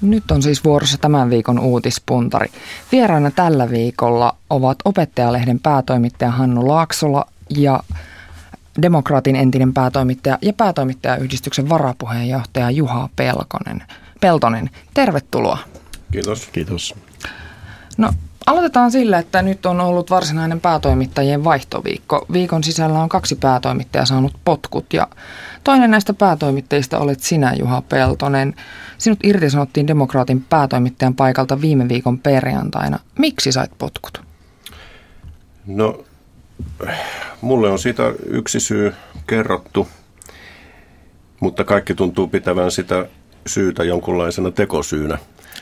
Nyt 0.00 0.30
on 0.30 0.42
siis 0.42 0.64
vuorossa 0.64 0.98
tämän 0.98 1.30
viikon 1.30 1.58
uutispuntari. 1.58 2.48
Vieraana 2.92 3.30
tällä 3.30 3.70
viikolla 3.70 4.36
ovat 4.50 4.78
opettajalehden 4.84 5.60
päätoimittaja 5.60 6.30
Hannu 6.30 6.68
Laaksola 6.68 7.24
ja 7.50 7.82
Demokraatin 8.82 9.36
entinen 9.36 9.74
päätoimittaja 9.74 10.38
ja 10.42 10.52
päätoimittajayhdistyksen 10.52 11.68
varapuheenjohtaja 11.68 12.70
Juha 12.70 13.08
Pelkonen. 13.16 13.82
Peltonen, 14.20 14.70
tervetuloa. 14.94 15.58
Kiitos. 16.12 16.48
Kiitos. 16.52 16.94
No 17.98 18.12
aloitetaan 18.46 18.90
sillä, 18.90 19.18
että 19.18 19.42
nyt 19.42 19.66
on 19.66 19.80
ollut 19.80 20.10
varsinainen 20.10 20.60
päätoimittajien 20.60 21.44
vaihtoviikko. 21.44 22.26
Viikon 22.32 22.64
sisällä 22.64 22.98
on 22.98 23.08
kaksi 23.08 23.36
päätoimittajaa 23.36 24.06
saanut 24.06 24.36
potkut 24.44 24.92
ja 24.92 25.08
toinen 25.64 25.90
näistä 25.90 26.14
päätoimittajista 26.14 26.98
olet 26.98 27.20
sinä 27.20 27.54
Juha 27.58 27.82
Peltonen. 27.82 28.54
Sinut 28.98 29.18
irtisanottiin 29.24 29.86
demokraatin 29.86 30.44
päätoimittajan 30.48 31.14
paikalta 31.14 31.60
viime 31.60 31.88
viikon 31.88 32.18
perjantaina. 32.18 32.98
Miksi 33.18 33.52
sait 33.52 33.70
potkut? 33.78 34.22
No, 35.66 36.04
mulle 37.40 37.70
on 37.70 37.78
siitä 37.78 38.02
yksi 38.26 38.60
syy 38.60 38.94
kerrottu, 39.26 39.88
mutta 41.40 41.64
kaikki 41.64 41.94
tuntuu 41.94 42.26
pitävän 42.26 42.70
sitä 42.70 43.06
syytä 43.46 43.84
jonkunlaisena 43.84 44.50
tekosyynä. 44.50 45.18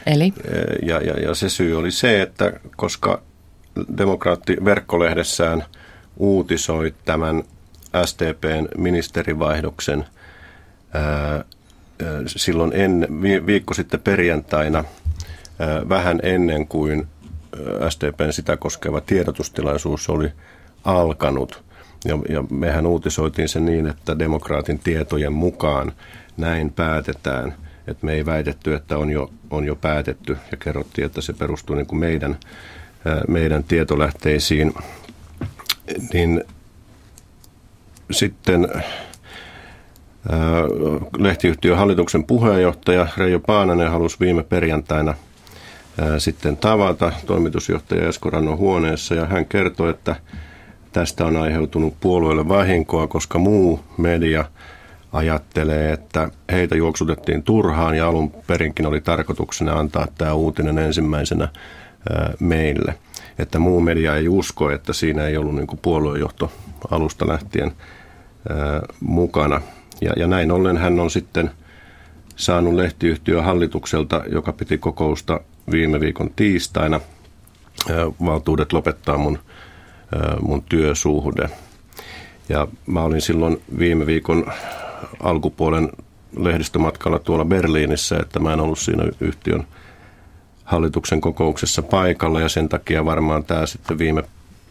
Eli? 0.06 0.32
Ja, 0.82 1.00
ja, 1.00 1.20
ja 1.20 1.34
se 1.34 1.48
syy 1.48 1.78
oli 1.78 1.90
se, 1.90 2.22
että 2.22 2.52
koska 2.76 3.22
demokraatti 3.98 4.56
verkkolehdessään 4.64 5.64
uutisoi 6.16 6.94
tämän 7.04 7.42
STPn 8.04 8.68
ministerivaihdoksen 8.76 10.04
ää, 10.94 11.44
silloin 12.26 12.72
en, 12.74 13.06
viikko 13.46 13.74
sitten 13.74 14.00
perjantaina 14.00 14.84
vähän 15.88 16.20
ennen 16.22 16.68
kuin 16.68 17.06
STPn 17.88 18.32
sitä 18.32 18.56
koskeva 18.56 19.00
tiedotustilaisuus 19.00 20.10
oli 20.10 20.32
alkanut. 20.84 21.64
Ja, 22.04 22.18
ja 22.28 22.44
mehän 22.50 22.86
uutisoitiin 22.86 23.48
se 23.48 23.60
niin, 23.60 23.86
että 23.86 24.18
demokraatin 24.18 24.78
tietojen 24.78 25.32
mukaan 25.32 25.92
näin 26.36 26.72
päätetään. 26.72 27.54
Että 27.86 28.06
me 28.06 28.12
ei 28.12 28.26
väitetty, 28.26 28.74
että 28.74 28.98
on 28.98 29.10
jo, 29.10 29.30
on 29.50 29.64
jo 29.64 29.76
päätetty 29.76 30.36
ja 30.50 30.56
kerrottiin, 30.56 31.06
että 31.06 31.20
se 31.20 31.32
perustuu 31.32 31.76
niin 31.76 31.86
kuin 31.86 31.98
meidän, 31.98 32.36
meidän 33.28 33.64
tietolähteisiin. 33.64 34.74
Niin 36.12 36.44
sitten 38.10 38.68
lehtiyhtiön 41.18 41.78
hallituksen 41.78 42.24
puheenjohtaja 42.24 43.06
Reijo 43.16 43.40
Paananen 43.40 43.90
halusi 43.90 44.20
viime 44.20 44.42
perjantaina 44.42 45.14
sitten 46.18 46.56
tavata 46.56 47.12
toimitusjohtaja 47.26 48.08
Esko 48.08 48.30
Rannon 48.30 48.58
huoneessa 48.58 49.14
ja 49.14 49.26
hän 49.26 49.46
kertoi, 49.46 49.90
että 49.90 50.16
tästä 50.92 51.26
on 51.26 51.36
aiheutunut 51.36 51.94
puolueelle 52.00 52.48
vahinkoa, 52.48 53.06
koska 53.06 53.38
muu 53.38 53.80
media 53.98 54.44
ajattelee, 55.14 55.92
että 55.92 56.28
heitä 56.52 56.76
juoksutettiin 56.76 57.42
turhaan 57.42 57.96
ja 57.96 58.08
alun 58.08 58.32
perinkin 58.46 58.86
oli 58.86 59.00
tarkoituksena 59.00 59.72
antaa 59.72 60.06
tämä 60.18 60.32
uutinen 60.32 60.78
ensimmäisenä 60.78 61.48
meille. 62.40 62.94
Että 63.38 63.58
muu 63.58 63.80
media 63.80 64.16
ei 64.16 64.28
usko, 64.28 64.70
että 64.70 64.92
siinä 64.92 65.26
ei 65.26 65.36
ollut 65.36 65.54
niin 65.54 65.78
puoluejohto 65.82 66.52
alusta 66.90 67.28
lähtien 67.28 67.72
mukana. 69.00 69.60
Ja, 70.00 70.12
ja 70.16 70.26
näin 70.26 70.50
ollen 70.50 70.76
hän 70.76 71.00
on 71.00 71.10
sitten 71.10 71.50
saanut 72.36 72.74
lehtiyhtiön 72.74 73.44
hallitukselta, 73.44 74.22
joka 74.32 74.52
piti 74.52 74.78
kokousta 74.78 75.40
viime 75.70 76.00
viikon 76.00 76.30
tiistaina, 76.36 77.00
valtuudet 78.24 78.72
lopettaa 78.72 79.18
mun, 79.18 79.38
mun 80.40 80.62
työsuhde. 80.62 81.48
Ja 82.48 82.68
mä 82.86 83.02
olin 83.02 83.20
silloin 83.20 83.62
viime 83.78 84.06
viikon 84.06 84.52
alkupuolen 85.20 85.88
lehdistömatkalla 86.36 87.18
tuolla 87.18 87.44
Berliinissä, 87.44 88.16
että 88.16 88.40
mä 88.40 88.52
en 88.52 88.60
ollut 88.60 88.78
siinä 88.78 89.04
yhtiön 89.20 89.66
hallituksen 90.64 91.20
kokouksessa 91.20 91.82
paikalla 91.82 92.40
ja 92.40 92.48
sen 92.48 92.68
takia 92.68 93.04
varmaan 93.04 93.44
tämä 93.44 93.66
sitten 93.66 93.98
viime 93.98 94.22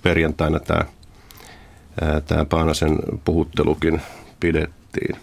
perjantaina 0.01 0.59
tämä, 0.59 0.85
tämä 2.27 2.45
Paanasen 2.45 2.99
puhuttelukin 3.25 4.01
pidettiin. 4.39 5.17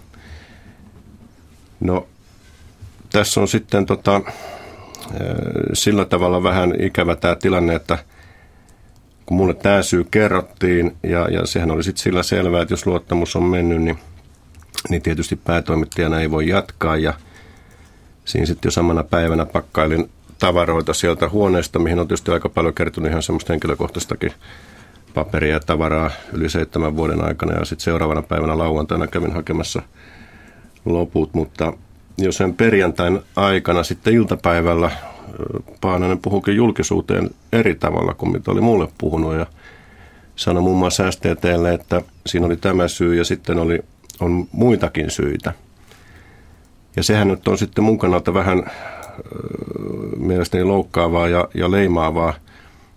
No, 1.80 2.06
tässä 3.12 3.40
on 3.40 3.48
sitten 3.48 3.86
tota, 3.86 4.20
sillä 5.72 6.04
tavalla 6.04 6.42
vähän 6.42 6.74
ikävä 6.80 7.16
tämä 7.16 7.34
tilanne, 7.34 7.74
että 7.74 7.98
kun 9.26 9.36
mulle 9.36 9.54
tämä 9.54 9.82
syy 9.82 10.04
kerrottiin, 10.10 10.96
ja, 11.02 11.28
ja 11.30 11.46
sehän 11.46 11.70
oli 11.70 11.82
sitten 11.82 12.02
sillä 12.02 12.22
selvää, 12.22 12.62
että 12.62 12.72
jos 12.72 12.86
luottamus 12.86 13.36
on 13.36 13.42
mennyt, 13.42 13.82
niin, 13.82 13.98
niin 14.90 15.02
tietysti 15.02 15.36
päätoimittajana 15.36 16.20
ei 16.20 16.30
voi 16.30 16.48
jatkaa, 16.48 16.96
ja 16.96 17.14
siinä 18.24 18.46
sitten 18.46 18.66
jo 18.68 18.70
samana 18.70 19.04
päivänä 19.04 19.46
pakkailin 19.46 20.10
tavaroita 20.38 20.94
sieltä 20.94 21.28
huoneesta, 21.28 21.78
mihin 21.78 21.98
on 21.98 22.08
tietysti 22.08 22.30
aika 22.30 22.48
paljon 22.48 22.74
kertynyt 22.74 23.10
ihan 23.10 23.22
semmoista 23.22 23.52
henkilökohtaistakin 23.52 24.32
paperia 25.14 25.52
ja 25.52 25.60
tavaraa 25.60 26.10
yli 26.32 26.48
seitsemän 26.48 26.96
vuoden 26.96 27.24
aikana, 27.24 27.58
ja 27.58 27.64
sitten 27.64 27.84
seuraavana 27.84 28.22
päivänä 28.22 28.58
lauantaina 28.58 29.06
kävin 29.06 29.32
hakemassa– 29.32 29.82
loput, 30.84 31.34
mutta 31.34 31.72
jo 32.18 32.32
sen 32.32 32.54
perjantain 32.54 33.20
aikana 33.36 33.82
sitten 33.82 34.14
iltapäivällä 34.14 34.90
Paananen 35.80 36.18
puhukin 36.18 36.56
julkisuuteen 36.56 37.30
eri 37.52 37.74
tavalla 37.74 38.14
kuin 38.14 38.32
mitä 38.32 38.50
oli 38.50 38.60
mulle 38.60 38.88
puhunut 38.98 39.34
ja 39.34 39.46
sanoi 40.36 40.62
muun 40.62 40.78
muassa 40.78 41.10
STTlle, 41.10 41.74
että 41.74 42.02
siinä 42.26 42.46
oli 42.46 42.56
tämä 42.56 42.88
syy 42.88 43.14
ja 43.14 43.24
sitten 43.24 43.58
oli, 43.58 43.80
on 44.20 44.48
muitakin 44.52 45.10
syitä. 45.10 45.52
Ja 46.96 47.02
sehän 47.02 47.28
nyt 47.28 47.48
on 47.48 47.58
sitten 47.58 47.84
mun 47.84 47.98
kannalta 47.98 48.34
vähän 48.34 48.70
mielestäni 50.16 50.64
loukkaavaa 50.64 51.28
ja, 51.28 51.48
ja 51.54 51.70
leimaavaa, 51.70 52.34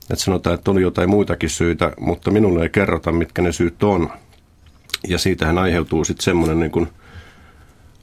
että 0.02 0.24
sanotaan, 0.24 0.54
että 0.54 0.72
oli 0.72 0.82
jotain 0.82 1.10
muitakin 1.10 1.50
syitä, 1.50 1.92
mutta 2.00 2.32
minulle 2.32 2.64
ei 2.64 2.70
kerrota, 2.70 3.12
mitkä 3.12 3.42
ne 3.42 3.52
syyt 3.52 3.84
on. 3.84 4.10
Ja 5.08 5.18
siitähän 5.18 5.58
aiheutuu 5.58 6.06
sitten 6.06 6.24
semmoinen 6.24 6.60
niin 6.60 6.88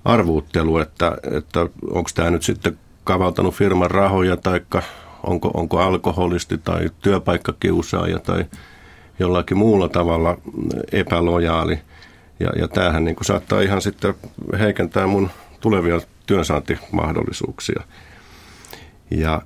arvuuttelu, 0.05 0.79
että, 0.79 1.17
että 1.33 1.61
onko 1.91 2.11
tämä 2.15 2.31
nyt 2.31 2.43
sitten 2.43 2.79
kavaltanut 3.05 3.55
firman 3.55 3.91
rahoja 3.91 4.37
tai 4.37 4.61
onko, 5.23 5.51
onko 5.55 5.79
alkoholisti 5.79 6.59
tai 6.59 6.91
työpaikkakiusaaja 7.03 8.19
tai 8.19 8.45
jollakin 9.19 9.59
muulla 9.59 9.89
tavalla 9.89 10.39
epälojaali. 10.93 11.79
Ja, 12.41 12.51
ja 12.57 12.69
tämähän 12.69 13.05
niin 13.05 13.17
saattaa 13.23 13.61
ihan 13.61 13.83
sitten 13.83 14.15
heikentää 14.59 15.07
mun 15.07 15.31
tulevia 15.61 16.01
työnsaantimahdollisuuksia. 16.27 17.83
Ja 19.11 19.43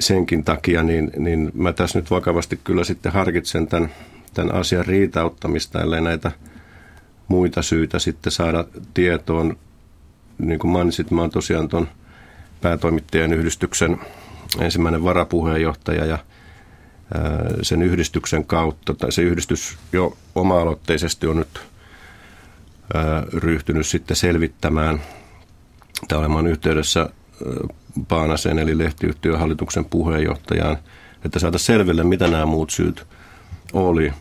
senkin 0.00 0.44
takia 0.44 0.82
niin, 0.82 1.10
niin 1.16 1.50
mä 1.54 1.72
tässä 1.72 1.98
nyt 1.98 2.10
vakavasti 2.10 2.60
kyllä 2.64 2.84
sitten 2.84 3.12
harkitsen 3.12 3.66
tämän, 3.66 3.90
tämän 4.34 4.54
asian 4.54 4.86
riitauttamista, 4.86 5.80
ellei 5.80 6.00
näitä– 6.00 6.32
muita 7.32 7.62
syitä 7.62 7.98
sitten 7.98 8.32
saada 8.32 8.64
tietoon. 8.94 9.56
Niin 10.38 10.58
kuin 10.58 10.70
mainitsit, 10.70 11.10
mä 11.10 11.20
oon 11.20 11.30
tosiaan 11.30 11.68
tuon 11.68 11.88
päätoimittajan 12.60 13.32
yhdistyksen 13.32 14.00
ensimmäinen 14.60 15.04
varapuheenjohtaja 15.04 16.04
ja 16.04 16.18
sen 17.62 17.82
yhdistyksen 17.82 18.44
kautta, 18.44 18.94
tai 18.94 19.12
se 19.12 19.22
yhdistys 19.22 19.78
jo 19.92 20.16
oma-aloitteisesti 20.34 21.26
on 21.26 21.36
nyt 21.36 21.60
ryhtynyt 23.32 23.86
sitten 23.86 24.16
selvittämään 24.16 25.00
tai 26.08 26.18
olemaan 26.18 26.46
yhteydessä 26.46 27.10
Paanasen 28.08 28.58
eli 28.58 28.78
lehtiyhtiön 28.78 29.38
hallituksen 29.38 29.84
puheenjohtajaan, 29.84 30.78
että 31.24 31.38
saada 31.38 31.58
selville, 31.58 32.04
mitä 32.04 32.28
nämä 32.28 32.46
muut 32.46 32.70
syyt 32.70 33.06
oli. 33.72 34.12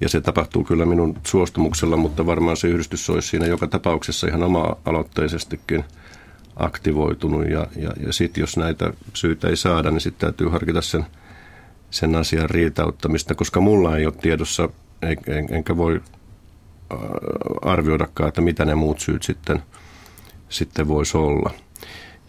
Ja 0.00 0.08
se 0.08 0.20
tapahtuu 0.20 0.64
kyllä 0.64 0.86
minun 0.86 1.16
suostumuksella, 1.26 1.96
mutta 1.96 2.26
varmaan 2.26 2.56
se 2.56 2.68
yhdistys 2.68 3.10
olisi 3.10 3.28
siinä 3.28 3.46
joka 3.46 3.66
tapauksessa 3.66 4.26
ihan 4.26 4.42
oma-aloitteisestikin 4.42 5.84
aktivoitunut. 6.56 7.50
Ja, 7.50 7.66
ja, 7.76 7.90
ja 8.06 8.12
sitten 8.12 8.40
jos 8.40 8.56
näitä 8.56 8.92
syitä 9.14 9.48
ei 9.48 9.56
saada, 9.56 9.90
niin 9.90 10.00
sitten 10.00 10.20
täytyy 10.20 10.48
harkita 10.48 10.82
sen, 10.82 11.06
sen 11.90 12.14
asian 12.14 12.50
riitauttamista, 12.50 13.34
koska 13.34 13.60
mulla 13.60 13.96
ei 13.96 14.06
ole 14.06 14.14
tiedossa, 14.20 14.68
en, 15.02 15.16
en, 15.26 15.46
enkä 15.50 15.76
voi 15.76 16.00
arvioidakaan, 17.62 18.28
että 18.28 18.40
mitä 18.40 18.64
ne 18.64 18.74
muut 18.74 19.00
syyt 19.00 19.22
sitten, 19.22 19.62
sitten 20.48 20.88
voisi 20.88 21.16
olla. 21.16 21.50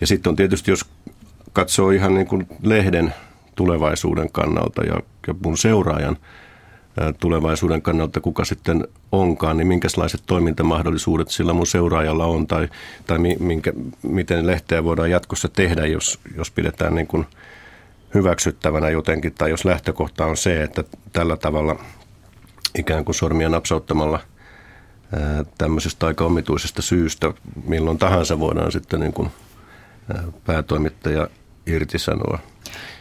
Ja 0.02 0.08
sitten 0.08 0.30
on 0.30 0.36
tietysti, 0.36 0.72
jos 0.72 0.86
katsoo 1.54 1.92
ihan 1.92 2.16
niin 2.16 2.28
kuin 2.28 2.48
lehden 2.64 3.14
tulevaisuuden 3.56 4.32
kannalta 4.32 4.84
ja, 4.84 5.00
ja 5.28 5.36
mun 5.44 5.58
seuraajan 5.58 6.18
tulevaisuuden 7.20 7.82
kannalta, 7.82 8.22
kuka 8.22 8.46
sitten 8.46 8.88
onkaan, 9.12 9.58
niin 9.58 9.68
minkälaiset 9.68 10.24
toimintamahdollisuudet 10.26 11.30
sillä 11.30 11.54
mun 11.54 11.68
seuraajalla 11.68 12.26
on 12.26 12.48
tai, 12.48 12.68
tai 13.08 13.18
minkä, 13.40 13.74
miten 14.02 14.48
lehteä 14.48 14.84
voidaan 14.84 15.12
jatkossa 15.12 15.50
tehdä, 15.50 15.86
jos, 15.86 16.20
jos 16.38 16.52
pidetään 16.52 16.96
niin 16.96 17.08
kuin 17.08 17.26
hyväksyttävänä 18.14 18.90
jotenkin 18.90 19.34
tai 19.34 19.50
jos 19.50 19.66
lähtökohta 19.66 20.26
on 20.26 20.38
se, 20.38 20.64
että 20.64 20.84
tällä 21.14 21.38
tavalla 21.38 21.80
ikään 22.78 23.06
kuin 23.06 23.16
sormia 23.16 23.50
napsauttamalla 23.50 24.20
tämmöisestä 25.58 26.08
aika 26.08 26.26
omituisesta 26.26 26.82
syystä 26.82 27.34
milloin 27.66 27.98
tahansa 27.98 28.40
voidaan 28.40 28.72
sitten 28.72 29.00
niin 29.00 29.14
kuin 29.14 29.32
päätoimittaja 30.46 31.28
irtisanoa. 31.66 32.40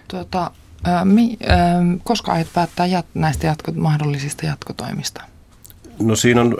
Tuota, 0.08 0.50
mi, 1.04 1.38
koska 2.04 2.32
aiot 2.32 2.52
päättää 2.54 2.86
jat, 2.86 3.06
näistä 3.14 3.46
jatko, 3.46 3.72
mahdollisista 3.72 4.46
jatkotoimista? 4.46 5.22
No 6.00 6.16
siinä 6.16 6.40
on 6.40 6.56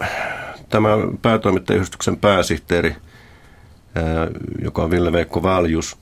tämä 0.68 0.88
päätoimittajayhdistyksen 1.22 2.16
pääsihteeri, 2.16 2.96
joka 4.62 4.82
on 4.82 4.90
Ville-Veikko 4.90 5.42
Valjus, 5.42 5.96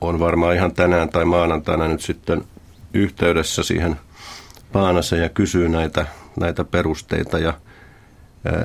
on 0.00 0.20
varmaan 0.20 0.54
ihan 0.54 0.74
tänään 0.74 1.08
tai 1.08 1.24
maanantaina 1.24 1.88
nyt 1.88 2.00
sitten 2.00 2.44
yhteydessä 2.94 3.62
siihen 3.62 3.96
Paanaseen 4.72 5.22
ja 5.22 5.28
kysyy 5.28 5.68
näitä, 5.68 6.06
näitä 6.40 6.64
perusteita 6.64 7.38
ja 7.38 7.54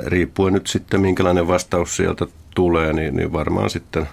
riippuen 0.05 0.53
nyt 0.53 0.67
sitten 0.67 1.01
minkälainen 1.01 1.47
vastaus 1.47 1.95
sieltä 1.95 2.25
tulee, 2.55 2.93
niin, 2.93 3.15
niin 3.15 3.33
varmaan 3.33 3.69
sitten 3.69 4.09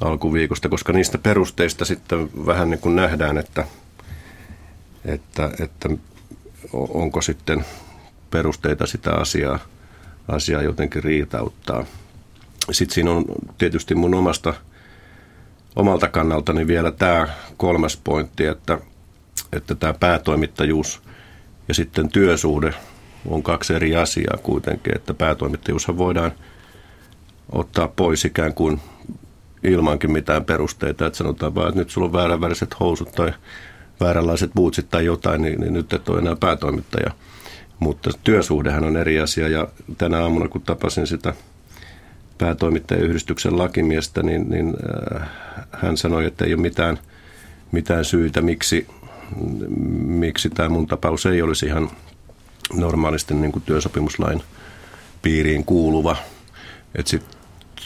alkuviikosta, 0.00 0.68
koska 0.68 0.92
niistä 0.92 1.18
perusteista 1.18 1.84
sitten 1.84 2.30
vähän 2.46 2.70
niin 2.70 2.80
kuin 2.80 2.96
nähdään, 2.96 3.38
että– 3.38 3.64
että, 5.04 5.50
että 5.60 5.88
onko 6.72 7.22
sitten 7.22 7.64
perusteita 8.30 8.86
sitä 8.86 9.12
asiaa, 9.14 9.58
asiaa 10.28 10.62
jotenkin 10.62 11.04
riitauttaa. 11.04 11.84
Sitten 12.70 12.94
siinä 12.94 13.10
on 13.10 13.24
tietysti 13.58 13.94
mun 13.94 14.14
omasta, 14.14 14.54
omalta 15.76 16.08
kannaltani 16.08 16.66
vielä 16.66 16.90
tämä 16.90 17.28
kolmas 17.56 17.96
pointti, 17.96 18.46
että, 18.46 18.78
että 19.52 19.74
tämä 19.74 19.94
päätoimittajuus 19.94 21.02
ja 21.68 21.74
sitten 21.74 22.08
työsuhde 22.08 22.74
on 23.26 23.42
kaksi 23.42 23.74
eri 23.74 23.96
asiaa 23.96 24.38
kuitenkin, 24.42 24.96
että 24.96 25.14
päätoimittajuushan 25.14 25.98
voidaan 25.98 26.32
ottaa 27.52 27.88
pois 27.88 28.24
ikään 28.24 28.54
kuin 28.54 28.80
ilmankin 29.64 30.12
mitään 30.12 30.44
perusteita, 30.44 31.06
että 31.06 31.16
sanotaan 31.16 31.54
vaan, 31.54 31.68
että 31.68 31.80
nyt 31.80 31.90
sulla 31.90 32.06
on 32.06 32.12
vääränväriset 32.12 32.80
housut 32.80 33.12
tai 33.12 33.32
vääränlaiset 34.00 34.50
bootsit 34.54 34.90
tai 34.90 35.04
jotain, 35.04 35.42
niin, 35.42 35.60
niin 35.60 35.72
nyt 35.72 35.92
et 35.92 36.08
ole 36.08 36.18
enää 36.18 36.36
päätoimittaja. 36.36 37.10
Mutta 37.80 38.10
työsuhdehan 38.24 38.84
on 38.84 38.96
eri 38.96 39.20
asia 39.20 39.48
ja 39.48 39.68
tänä 39.98 40.22
aamuna 40.22 40.48
kun 40.48 40.62
tapasin 40.62 41.06
sitä 41.06 41.34
päätoimittajayhdistyksen 42.38 43.58
lakimiestä, 43.58 44.22
niin, 44.22 44.50
niin 44.50 44.74
äh, 45.14 45.28
hän 45.72 45.96
sanoi, 45.96 46.26
että 46.26 46.44
ei 46.44 46.54
ole 46.54 46.62
mitään, 46.62 46.98
mitään 47.72 48.04
syitä, 48.04 48.40
miksi, 48.40 48.86
miksi 50.06 50.50
tämä 50.50 50.68
mun 50.68 50.86
tapaus 50.86 51.26
ei 51.26 51.42
olisi 51.42 51.66
ihan 51.66 51.90
normaalisti 52.72 53.34
niin 53.34 53.52
kuin 53.52 53.62
työsopimuslain 53.62 54.42
piiriin 55.22 55.64
kuuluva. 55.64 56.16
Et 56.94 57.06
sit, 57.06 57.22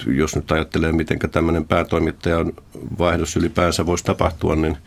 jos 0.07 0.37
nyt 0.37 0.53
ajattelee, 0.53 0.93
miten 0.93 1.19
tämmöinen 1.19 1.65
päätoimittajan 1.65 2.53
vaihdos 2.99 3.37
ylipäänsä 3.37 3.87
voisi 3.87 4.05
tapahtua, 4.05 4.57
niin 4.57 4.79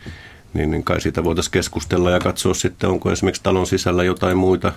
niin, 0.56 0.70
niin 0.70 0.84
kai 0.84 1.00
siitä 1.00 1.24
voitaisiin 1.24 1.52
keskustella 1.52 2.10
ja 2.10 2.18
katsoa 2.18 2.54
sitten, 2.54 2.90
onko 2.90 3.10
esimerkiksi 3.10 3.42
talon 3.42 3.66
sisällä 3.66 4.04
jotain 4.04 4.38
muita, 4.38 4.72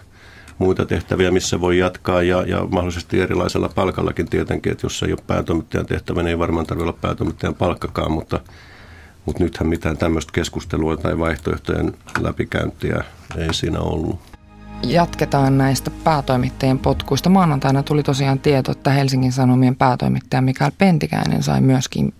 muita 0.58 0.86
tehtäviä, 0.86 1.32
missä 1.32 1.62
voi 1.62 1.78
jatkaa 1.78 2.24
ja, 2.24 2.44
ja 2.48 2.66
mahdollisesti 2.72 3.20
erilaisella 3.20 3.70
palkallakin 3.70 4.30
tietenkin, 4.30 4.72
että 4.72 4.86
jos 4.86 5.04
ei 5.04 5.12
ole 5.12 5.24
päätoimittajan 5.28 5.86
tehtävä, 5.86 6.24
niin 6.24 6.30
ei 6.30 6.40
varmaan 6.40 6.66
tarvitse 6.66 6.84
olla 6.84 6.98
päätoimittajan 7.02 7.56
palkkakaan, 7.56 8.12
mutta, 8.12 8.40
mutta 9.26 9.44
nythän 9.44 9.70
mitään 9.70 9.98
tämmöistä 9.98 10.32
keskustelua 10.34 10.98
tai 10.98 11.20
vaihtoehtojen 11.20 11.94
läpikäyntiä 12.20 13.04
ei 13.38 13.54
siinä 13.54 13.80
ollut. 13.80 14.20
Jatketaan 14.84 15.58
näistä 15.58 15.92
päätoimittajien 16.04 16.80
potkuista. 16.80 17.30
Maanantaina 17.30 17.84
tuli 17.84 18.04
tosiaan 18.04 18.40
tieto, 18.40 18.72
että 18.72 18.90
Helsingin 18.90 19.32
Sanomien 19.32 19.76
päätoimittaja 19.76 20.42
Mikael 20.42 20.72
Pentikäinen 20.78 21.44
sai 21.44 21.62
myöskin 21.62 22.14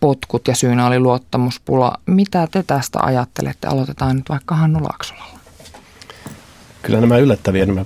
potkut 0.00 0.48
ja 0.48 0.54
syynä 0.54 0.86
oli 0.86 0.98
luottamuspula. 0.98 1.92
Mitä 2.06 2.48
te 2.50 2.62
tästä 2.62 2.98
ajattelette? 3.02 3.68
Aloitetaan 3.68 4.16
nyt 4.16 4.28
vaikka 4.28 4.54
Hannu 4.54 4.82
Laaksolalla. 4.82 5.38
Kyllä 6.82 7.00
nämä 7.00 7.18
yllättäviä 7.18 7.66
nämä 7.66 7.84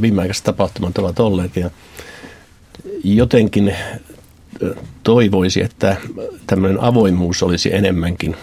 viimeaikaiset 0.00 0.44
tapahtumat 0.44 0.98
ovat 0.98 1.20
olleet 1.20 1.56
ja 1.56 1.70
jotenkin 3.04 3.76
toivoisi, 5.02 5.62
että 5.62 5.96
tämmöinen 6.46 6.80
avoimuus 6.80 7.42
olisi 7.42 7.74
enemmänkin 7.74 8.36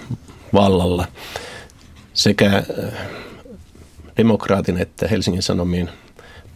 vallalla. 0.54 1.06
Sekä 2.14 2.64
demokraatin 4.20 4.78
että 4.78 5.08
Helsingin 5.08 5.44
Sanomien 5.44 5.90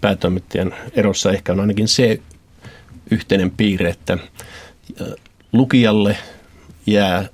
päätoimittajan 0.01 0.73
erossa 0.93 1.31
ehkä 1.31 1.51
on 1.51 1.59
ainakin 1.59 1.87
se 1.87 2.19
yhteinen 3.11 3.51
piirre, 3.51 3.89
että 3.89 4.17
lukijalle 5.53 6.17
jää 6.87 7.25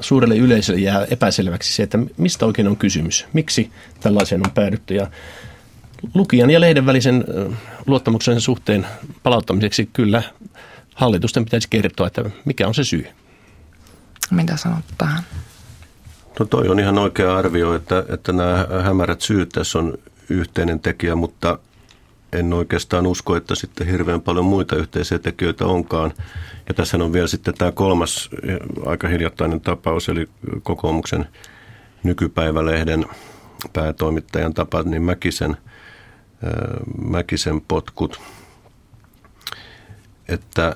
suurelle 0.00 0.36
yleisölle 0.36 0.80
jää 0.80 1.06
epäselväksi 1.10 1.72
se, 1.72 1.82
että 1.82 1.98
mistä 2.16 2.46
oikein 2.46 2.68
on 2.68 2.76
kysymys, 2.76 3.26
miksi 3.32 3.70
tällaiseen 4.00 4.46
on 4.46 4.52
päädytty. 4.52 4.94
Ja 4.94 5.10
lukijan 6.14 6.50
ja 6.50 6.60
lehden 6.60 6.86
välisen 6.86 7.24
luottamuksen 7.86 8.40
suhteen 8.40 8.86
palauttamiseksi 9.22 9.90
kyllä 9.92 10.22
hallitusten 10.94 11.44
pitäisi 11.44 11.68
kertoa, 11.70 12.06
että 12.06 12.30
mikä 12.44 12.68
on 12.68 12.74
se 12.74 12.84
syy. 12.84 13.06
Mitä 14.30 14.56
sanot 14.56 14.84
tähän? 14.98 15.22
No 16.38 16.46
toi 16.46 16.68
on 16.68 16.80
ihan 16.80 16.98
oikea 16.98 17.36
arvio, 17.36 17.74
että, 17.74 18.04
että 18.08 18.32
nämä 18.32 18.66
hämärät 18.82 19.20
syyt 19.20 19.48
tässä 19.48 19.78
on 19.78 19.94
yhteinen 20.30 20.80
tekijä, 20.80 21.14
mutta 21.14 21.58
en 22.32 22.52
oikeastaan 22.52 23.06
usko, 23.06 23.36
että 23.36 23.54
sitten 23.54 23.86
hirveän 23.86 24.20
paljon 24.20 24.44
muita 24.44 24.76
yhteisiä 24.76 25.18
tekijöitä 25.18 25.66
onkaan. 25.66 26.12
Ja 26.68 26.74
tässä 26.74 26.96
on 26.96 27.12
vielä 27.12 27.26
sitten 27.26 27.54
tämä 27.54 27.72
kolmas 27.72 28.30
aika 28.86 29.08
hiljattainen 29.08 29.60
tapaus, 29.60 30.08
eli 30.08 30.28
kokoomuksen 30.62 31.28
nykypäivälehden 32.02 33.04
päätoimittajan 33.72 34.54
tapa, 34.54 34.82
niin 34.82 35.02
Mäkisen, 35.02 35.56
Mäkisen 37.08 37.60
potkut. 37.60 38.20
Että 40.28 40.74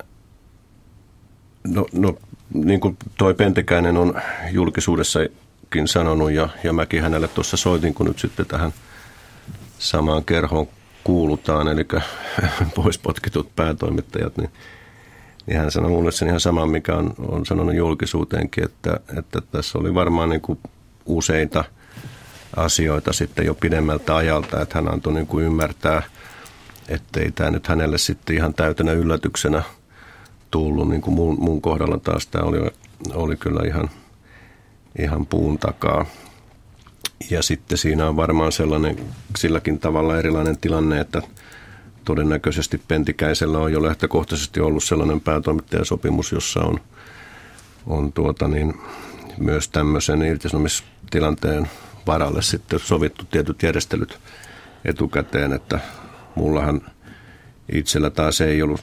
no, 1.64 1.86
no 1.92 2.16
niin 2.54 2.80
kuin 2.80 2.96
toi 3.18 3.34
Pentekäinen 3.34 3.96
on 3.96 4.14
julkisuudessakin 5.78 5.88
sanonut 5.88 6.32
ja, 6.32 6.48
ja 6.64 6.72
mäkin 6.72 7.02
hänelle 7.02 7.28
tuossa 7.28 7.56
soitin, 7.56 7.94
kun 7.94 8.06
nyt 8.06 8.18
sitten 8.18 8.46
tähän 8.46 8.72
samaan 9.78 10.24
kerhoon 10.24 10.68
kuulutaan, 11.04 11.68
eli 11.68 11.86
pois 12.76 12.98
potkitut 12.98 13.56
päätoimittajat, 13.56 14.36
niin, 14.36 14.50
niin 15.46 15.58
hän 15.58 15.70
sanoi 15.70 15.90
mulle 15.90 16.12
sen 16.12 16.28
ihan 16.28 16.40
saman, 16.40 16.70
mikä 16.70 16.96
on, 16.96 17.14
on 17.18 17.46
sanonut 17.46 17.74
julkisuuteenkin, 17.74 18.64
että, 18.64 19.00
että 19.18 19.40
tässä 19.40 19.78
oli 19.78 19.94
varmaan 19.94 20.28
niin 20.28 20.40
kuin 20.40 20.58
useita 21.06 21.64
asioita 22.56 23.12
sitten 23.12 23.46
jo 23.46 23.54
pidemmältä 23.54 24.16
ajalta, 24.16 24.60
että 24.62 24.78
hän 24.78 24.92
antoi 24.92 25.12
niin 25.12 25.26
kuin 25.26 25.44
ymmärtää, 25.44 26.02
ettei 26.88 27.30
tämä 27.30 27.50
nyt 27.50 27.68
hänelle 27.68 27.98
sitten 27.98 28.36
ihan 28.36 28.54
täytänä 28.54 28.92
yllätyksenä 28.92 29.62
tullut, 30.50 30.88
niin 30.88 31.02
kuin 31.02 31.14
mun, 31.14 31.36
mun 31.40 31.62
kohdalla 31.62 31.98
taas 31.98 32.26
tämä 32.26 32.44
oli, 32.44 32.58
oli 33.14 33.36
kyllä 33.36 33.60
ihan, 33.66 33.90
ihan 34.98 35.26
puun 35.26 35.58
takaa. 35.58 36.06
Ja 37.30 37.42
sitten 37.42 37.78
siinä 37.78 38.08
on 38.08 38.16
varmaan 38.16 38.52
sellainen 38.52 38.96
silläkin 39.36 39.78
tavalla 39.78 40.18
erilainen 40.18 40.58
tilanne, 40.58 41.00
että 41.00 41.22
todennäköisesti 42.04 42.80
Pentikäisellä 42.88 43.58
on 43.58 43.72
jo 43.72 43.82
lähtökohtaisesti 43.82 44.60
ollut 44.60 44.84
sellainen 44.84 45.20
päätoimittajasopimus, 45.20 46.32
jossa 46.32 46.60
on, 46.60 46.80
on 47.86 48.12
tuota 48.12 48.48
niin, 48.48 48.74
myös 49.38 49.68
tämmöisen 49.68 50.22
irtisanomistilanteen 50.22 51.70
varalle 52.06 52.42
sitten 52.42 52.78
sovittu 52.78 53.24
tietyt 53.24 53.62
järjestelyt 53.62 54.18
etukäteen, 54.84 55.52
että 55.52 55.80
mullahan 56.34 56.80
itsellä 57.72 58.10
taas 58.10 58.40
ei 58.40 58.62
ollut 58.62 58.80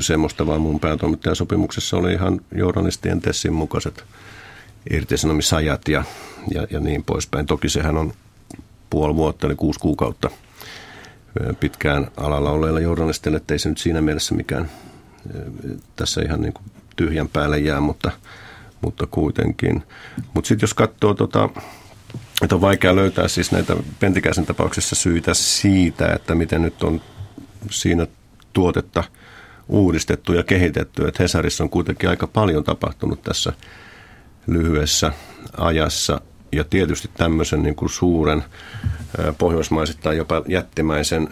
semmoista, 0.00 0.46
vaan 0.46 0.60
mun 0.60 0.80
päätoimittajasopimuksessa 0.80 1.96
oli 1.96 2.12
ihan 2.12 2.40
journalistien 2.54 3.20
tessin 3.20 3.52
mukaiset 3.52 4.04
irtisanomisajat 4.90 5.88
ja, 5.88 6.04
ja, 6.54 6.66
ja 6.70 6.80
niin 6.80 7.04
poispäin. 7.04 7.46
Toki 7.46 7.68
sehän 7.68 7.96
on 7.96 8.12
puoli 8.90 9.16
vuotta, 9.16 9.46
eli 9.46 9.54
kuusi 9.54 9.80
kuukautta 9.80 10.30
pitkään 11.60 12.10
alalla 12.16 12.50
olleilla 12.50 12.80
journalisteilla, 12.80 13.36
ettei 13.36 13.58
se 13.58 13.68
nyt 13.68 13.78
siinä 13.78 14.00
mielessä 14.00 14.34
mikään 14.34 14.70
tässä 15.96 16.22
ihan 16.22 16.40
niin 16.40 16.52
kuin 16.52 16.64
tyhjän 16.96 17.28
päälle 17.28 17.58
jää, 17.58 17.80
mutta, 17.80 18.10
mutta 18.80 19.06
kuitenkin. 19.06 19.82
Mutta 20.34 20.48
sitten 20.48 20.64
jos 20.64 20.74
katsoo 20.74 21.14
tota 21.14 21.48
että 22.42 22.54
on 22.54 22.60
vaikea 22.60 22.96
löytää 22.96 23.28
siis 23.28 23.52
näitä 23.52 23.76
Pentikäisen 24.00 24.46
tapauksessa 24.46 24.94
syitä 24.94 25.34
siitä, 25.34 26.12
että 26.12 26.34
miten 26.34 26.62
nyt 26.62 26.82
on 26.82 27.00
siinä 27.70 28.06
tuotetta 28.52 29.04
uudistettu 29.68 30.32
ja 30.32 30.42
kehitetty. 30.42 31.08
Että 31.08 31.22
Hesarissa 31.22 31.64
on 31.64 31.70
kuitenkin 31.70 32.08
aika 32.08 32.26
paljon 32.26 32.64
tapahtunut 32.64 33.22
tässä 33.22 33.52
lyhyessä 34.46 35.12
ajassa. 35.56 36.20
Ja 36.52 36.64
tietysti 36.64 37.10
tämmöisen 37.14 37.62
niin 37.62 37.74
kuin 37.74 37.90
suuren 37.90 38.44
pohjoismaisittain 39.38 40.18
jopa 40.18 40.42
jättimäisen 40.48 41.28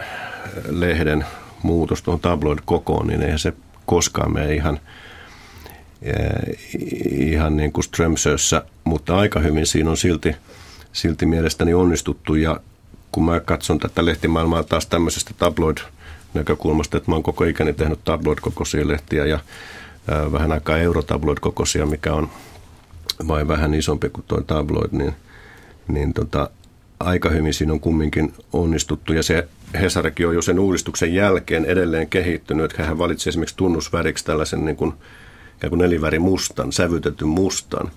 lehden 0.69 1.25
muutos 1.63 2.03
tuohon 2.03 2.21
tabloid-kokoon, 2.21 3.07
niin 3.07 3.23
eihän 3.23 3.39
se 3.39 3.53
koskaan 3.87 4.33
mene 4.33 4.55
ihan, 4.55 4.81
ihan 7.11 7.57
niin 7.57 7.73
kuin 7.73 7.85
Strömsössä, 7.85 8.63
mutta 8.85 9.17
aika 9.17 9.41
hyvin 9.41 9.67
siinä 9.67 9.91
on 9.91 9.97
silti, 9.97 10.37
silti 10.93 11.27
mielestäni 11.27 11.75
onnistuttu 11.75 12.35
ja 12.35 12.61
kun 13.13 13.25
mä 13.25 13.41
katson 13.41 13.79
tätä 13.79 14.05
lehtimaailmaa 14.05 14.63
taas 14.63 14.87
tämmöisestä 14.87 15.35
tabloid 15.39 15.79
näkökulmasta, 16.35 16.97
että 16.97 17.11
mä 17.11 17.15
oon 17.15 17.23
koko 17.23 17.45
ikäni 17.45 17.73
tehnyt 17.73 18.05
tabloid-kokoisia 18.05 18.89
lehtiä 18.89 19.27
ja 19.27 19.39
vähän 20.33 20.53
aikaa 20.53 20.79
eurotabloid-kokoisia, 20.79 21.87
mikä 21.87 22.15
on 22.15 22.29
vain 23.29 23.49
vähän 23.49 23.75
isompi 23.75 24.09
kuin 24.09 24.25
tuo 24.29 24.41
tabloid, 24.41 24.89
niin, 24.93 25.15
niin 25.89 26.15
tota, 26.15 26.51
aika 27.01 27.31
hyvin 27.31 27.55
siinä 27.55 27.73
on 27.73 27.81
kumminkin 27.81 28.35
onnistuttu. 28.53 29.13
Ja 29.13 29.23
se 29.23 29.49
Hesarikin 29.81 30.29
on 30.29 30.35
jo 30.35 30.43
sen 30.43 30.59
uudistuksen 30.59 31.15
jälkeen 31.15 31.65
edelleen 31.65 32.09
kehittynyt, 32.09 32.65
että 32.65 32.85
hän 32.85 32.99
valitsi 32.99 33.29
esimerkiksi 33.29 33.57
tunnusväriksi 33.57 34.25
tällaisen 34.25 34.65
niin 34.65 34.77
kuin, 34.77 34.93
ikään 35.57 35.69
kuin 35.69 35.79
neliväri 35.79 36.19
mustan, 36.19 36.73
sävytetyn 36.73 37.29
mustan, 37.29 37.91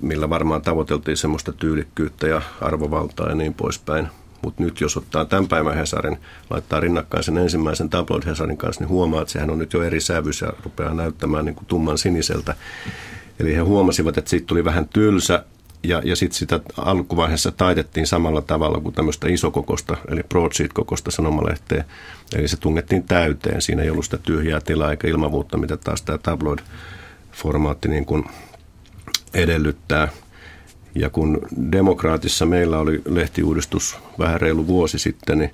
millä 0.00 0.30
varmaan 0.30 0.62
tavoiteltiin 0.62 1.16
semmoista 1.16 1.52
tyylikkyyttä 1.52 2.26
ja 2.26 2.42
arvovaltaa 2.60 3.28
ja 3.28 3.34
niin 3.34 3.54
poispäin. 3.54 4.08
Mutta 4.42 4.62
nyt 4.62 4.80
jos 4.80 4.96
ottaa 4.96 5.24
tämän 5.24 5.48
päivän 5.48 5.76
Hesarin, 5.76 6.18
laittaa 6.50 6.80
rinnakkain 6.80 7.24
sen 7.24 7.38
ensimmäisen 7.38 7.90
tabloid 7.90 8.24
Hesarin 8.26 8.56
kanssa, 8.56 8.80
niin 8.82 8.88
huomaa, 8.88 9.22
että 9.22 9.32
sehän 9.32 9.50
on 9.50 9.58
nyt 9.58 9.72
jo 9.72 9.82
eri 9.82 10.00
sävys 10.00 10.40
ja 10.40 10.52
rupeaa 10.64 10.94
näyttämään 10.94 11.44
niin 11.44 11.54
kuin 11.54 11.66
tumman 11.66 11.98
siniseltä. 11.98 12.54
Eli 13.40 13.54
he 13.54 13.60
huomasivat, 13.60 14.18
että 14.18 14.30
siitä 14.30 14.46
tuli 14.46 14.64
vähän 14.64 14.88
tylsä 14.88 15.44
ja, 15.82 16.02
ja 16.04 16.16
sitten 16.16 16.38
sitä 16.38 16.60
alkuvaiheessa 16.76 17.52
taitettiin 17.52 18.06
samalla 18.06 18.42
tavalla 18.42 18.80
kuin 18.80 18.94
tämmöistä 18.94 19.28
isokokosta, 19.28 19.96
eli 20.08 20.22
broadsheet-kokosta 20.22 21.10
sanomalehteä. 21.10 21.84
Eli 22.36 22.48
se 22.48 22.56
tungettiin 22.56 23.02
täyteen. 23.02 23.62
Siinä 23.62 23.82
ei 23.82 23.90
ollut 23.90 24.04
sitä 24.04 24.18
tyhjää 24.18 24.60
tilaa 24.60 24.90
eikä 24.90 25.08
ilmavuutta, 25.08 25.58
mitä 25.58 25.76
taas 25.76 26.02
tämä 26.02 26.18
tabloid-formaatti 26.18 27.88
niin 27.88 28.04
kuin 28.04 28.24
edellyttää. 29.34 30.08
Ja 30.94 31.10
kun 31.10 31.40
demokraatissa 31.72 32.46
meillä 32.46 32.78
oli 32.78 33.02
lehtiuudistus 33.08 33.98
vähän 34.18 34.40
reilu 34.40 34.66
vuosi 34.66 34.98
sitten, 34.98 35.38
niin 35.38 35.50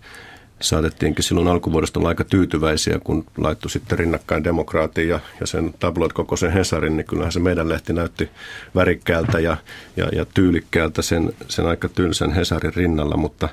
saatettiinkin 0.61 1.25
silloin 1.25 1.49
alkuvuodesta 1.49 2.01
olla 2.01 2.09
aika 2.09 2.25
tyytyväisiä, 2.25 2.99
kun 3.05 3.25
laittu 3.37 3.69
sitten 3.69 3.99
rinnakkain 3.99 4.45
demokraatin 4.45 5.09
ja, 5.09 5.21
ja 5.41 5.47
sen 5.47 5.75
tabloid 5.79 6.11
sen 6.39 6.53
Hesarin, 6.53 6.97
niin 6.97 7.07
kyllähän 7.07 7.33
se 7.33 7.41
meidän 7.41 7.69
lehti 7.69 7.93
näytti 7.93 8.31
värikkäältä 8.75 9.41
ja, 9.41 9.57
ja, 9.97 10.09
ja 10.13 10.27
tyylikkäältä 10.35 11.03
sen, 11.03 11.33
sen 11.49 11.67
aika 11.67 11.89
tylsän 11.89 12.33
Hesarin 12.33 12.75
rinnalla, 12.75 13.17
mutta 13.17 13.49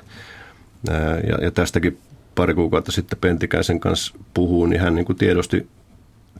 ää, 0.90 1.20
ja, 1.28 1.38
ja 1.42 1.50
tästäkin 1.50 1.98
pari 2.34 2.54
kuukautta 2.54 2.92
sitten 2.92 3.18
Pentikäisen 3.20 3.80
kanssa 3.80 4.14
puhuu, 4.34 4.66
niin 4.66 4.80
hän 4.80 4.94
niin 4.94 5.06
kuin 5.06 5.18
tiedosti 5.18 5.66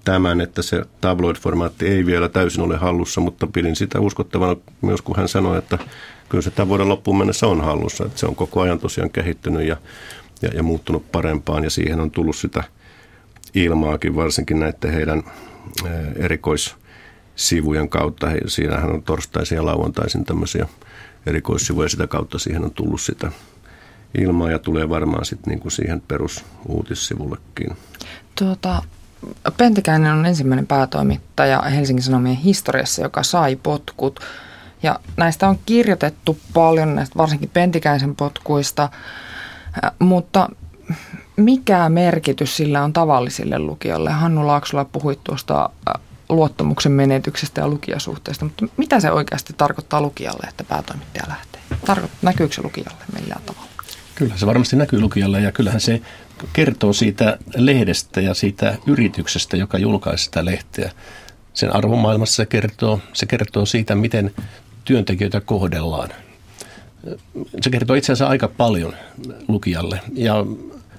tämän, 0.05 0.41
että 0.41 0.63
se 0.63 0.83
tabloid-formaatti 1.01 1.87
ei 1.87 2.07
vielä 2.07 2.29
täysin 2.29 2.63
ole 2.63 2.77
hallussa, 2.77 3.21
mutta 3.21 3.47
pidin 3.47 3.77
sitä 3.77 4.01
uskottavana 4.01 4.57
myös, 4.83 5.03
kun 5.03 5.17
hän 5.17 5.29
sanoi, 5.29 5.59
että 5.59 5.79
kyllä 6.29 6.43
se 6.43 6.51
tämän 6.51 6.69
vuoden 6.69 6.89
loppuun 6.89 7.19
mennessä 7.19 7.47
on 7.47 7.61
hallussa. 7.61 8.05
Että 8.05 8.19
se 8.19 8.27
on 8.27 8.37
koko 8.37 8.61
ajan 8.61 8.79
tosiaan 8.79 9.11
kehittynyt 9.11 9.67
ja 9.67 9.77
ja, 10.43 10.49
ja 10.49 10.63
muuttunut 10.63 11.13
parempaan 11.13 11.65
ja 11.65 11.71
siihen 11.71 12.01
on 12.01 12.11
tullut 12.11 12.37
sitä 12.37 12.65
ilmaakin 13.55 14.17
varsinkin 14.17 14.61
näiden 14.61 14.93
heidän 14.93 15.23
erikoissivujen 16.17 17.89
kautta. 17.89 18.27
Siinähän 18.47 18.91
on 18.91 19.03
torstaisin 19.03 19.57
ja 19.57 19.67
lauantaisin 19.67 20.25
tämmöisiä 20.25 20.67
erikoissivuja 21.27 21.89
sitä 21.89 22.07
kautta 22.07 22.39
siihen 22.39 22.65
on 22.65 22.71
tullut 22.71 23.01
sitä 23.01 23.33
ilmaa 24.19 24.51
ja 24.51 24.59
tulee 24.59 24.89
varmaan 24.89 25.25
sitten 25.25 25.51
niin 25.51 25.61
kuin 25.61 25.73
siihen 25.73 26.03
perusuutissivullekin. 26.09 27.77
Tuota, 28.35 28.83
Pentikäinen 29.57 30.13
on 30.13 30.27
ensimmäinen 30.27 30.67
päätoimittaja 30.67 31.61
Helsingin 31.61 32.03
Sanomien 32.03 32.37
historiassa, 32.37 33.03
joka 33.03 33.23
sai 33.23 33.57
potkut. 33.57 34.21
Ja 34.83 35.01
näistä 35.17 35.49
on 35.49 35.59
kirjoitettu 35.67 36.39
paljon, 36.55 36.95
näistä 36.95 37.19
varsinkin 37.19 37.51
Pentikäisen 37.53 38.17
potkuista. 38.17 38.89
Mutta 39.99 40.49
mikä 41.37 41.89
merkitys 41.89 42.57
sillä 42.57 42.85
on 42.85 42.93
tavallisille 42.93 43.59
lukijoille? 43.59 44.11
Hannu 44.11 44.47
Laaksola 44.47 44.85
puhui 44.85 45.19
tuosta 45.25 45.71
luottamuksen 46.29 46.93
menetyksestä 46.93 47.61
ja 47.61 47.69
lukijasuhteesta, 47.69 48.45
mutta 48.45 48.67
mitä 48.77 49.01
se 49.01 49.11
oikeasti 49.11 49.55
tarkoittaa 49.57 50.01
lukijalle, 50.01 50.47
että 50.49 50.65
päätoimittaja 50.65 51.25
lähtee? 51.29 51.61
Tarko- 51.87 52.09
näkyykö 52.23 52.55
se 52.55 52.63
lukijalle 52.63 53.05
millään 53.21 53.43
tavalla? 53.47 53.69
Kyllä 54.15 54.37
se 54.37 54.47
varmasti 54.47 54.77
näkyy 54.77 55.01
lukijalle 55.01 55.41
ja 55.41 55.53
kyllähän 55.53 55.81
se 55.81 56.03
kertoo 56.53 56.93
siitä 56.93 57.39
lehdestä 57.57 58.21
ja 58.21 58.35
siitä 58.35 58.77
yrityksestä, 58.87 59.57
joka 59.57 59.79
julkaisi 59.79 60.25
sitä 60.25 60.45
lehteä. 60.45 60.91
Sen 61.55 61.77
arvomaailmassa 61.77 62.37
se 62.37 62.47
kertoo, 62.47 63.01
se 63.13 63.27
kertoo 63.27 63.67
siitä, 63.67 63.95
miten 63.95 64.35
työntekijöitä 64.85 65.41
kohdellaan 65.41 66.09
se 67.61 67.71
kertoo 67.71 67.97
itse 67.97 68.13
asiassa 68.13 68.31
aika 68.31 68.49
paljon 68.49 68.95
lukijalle 69.49 70.01
ja 70.15 70.47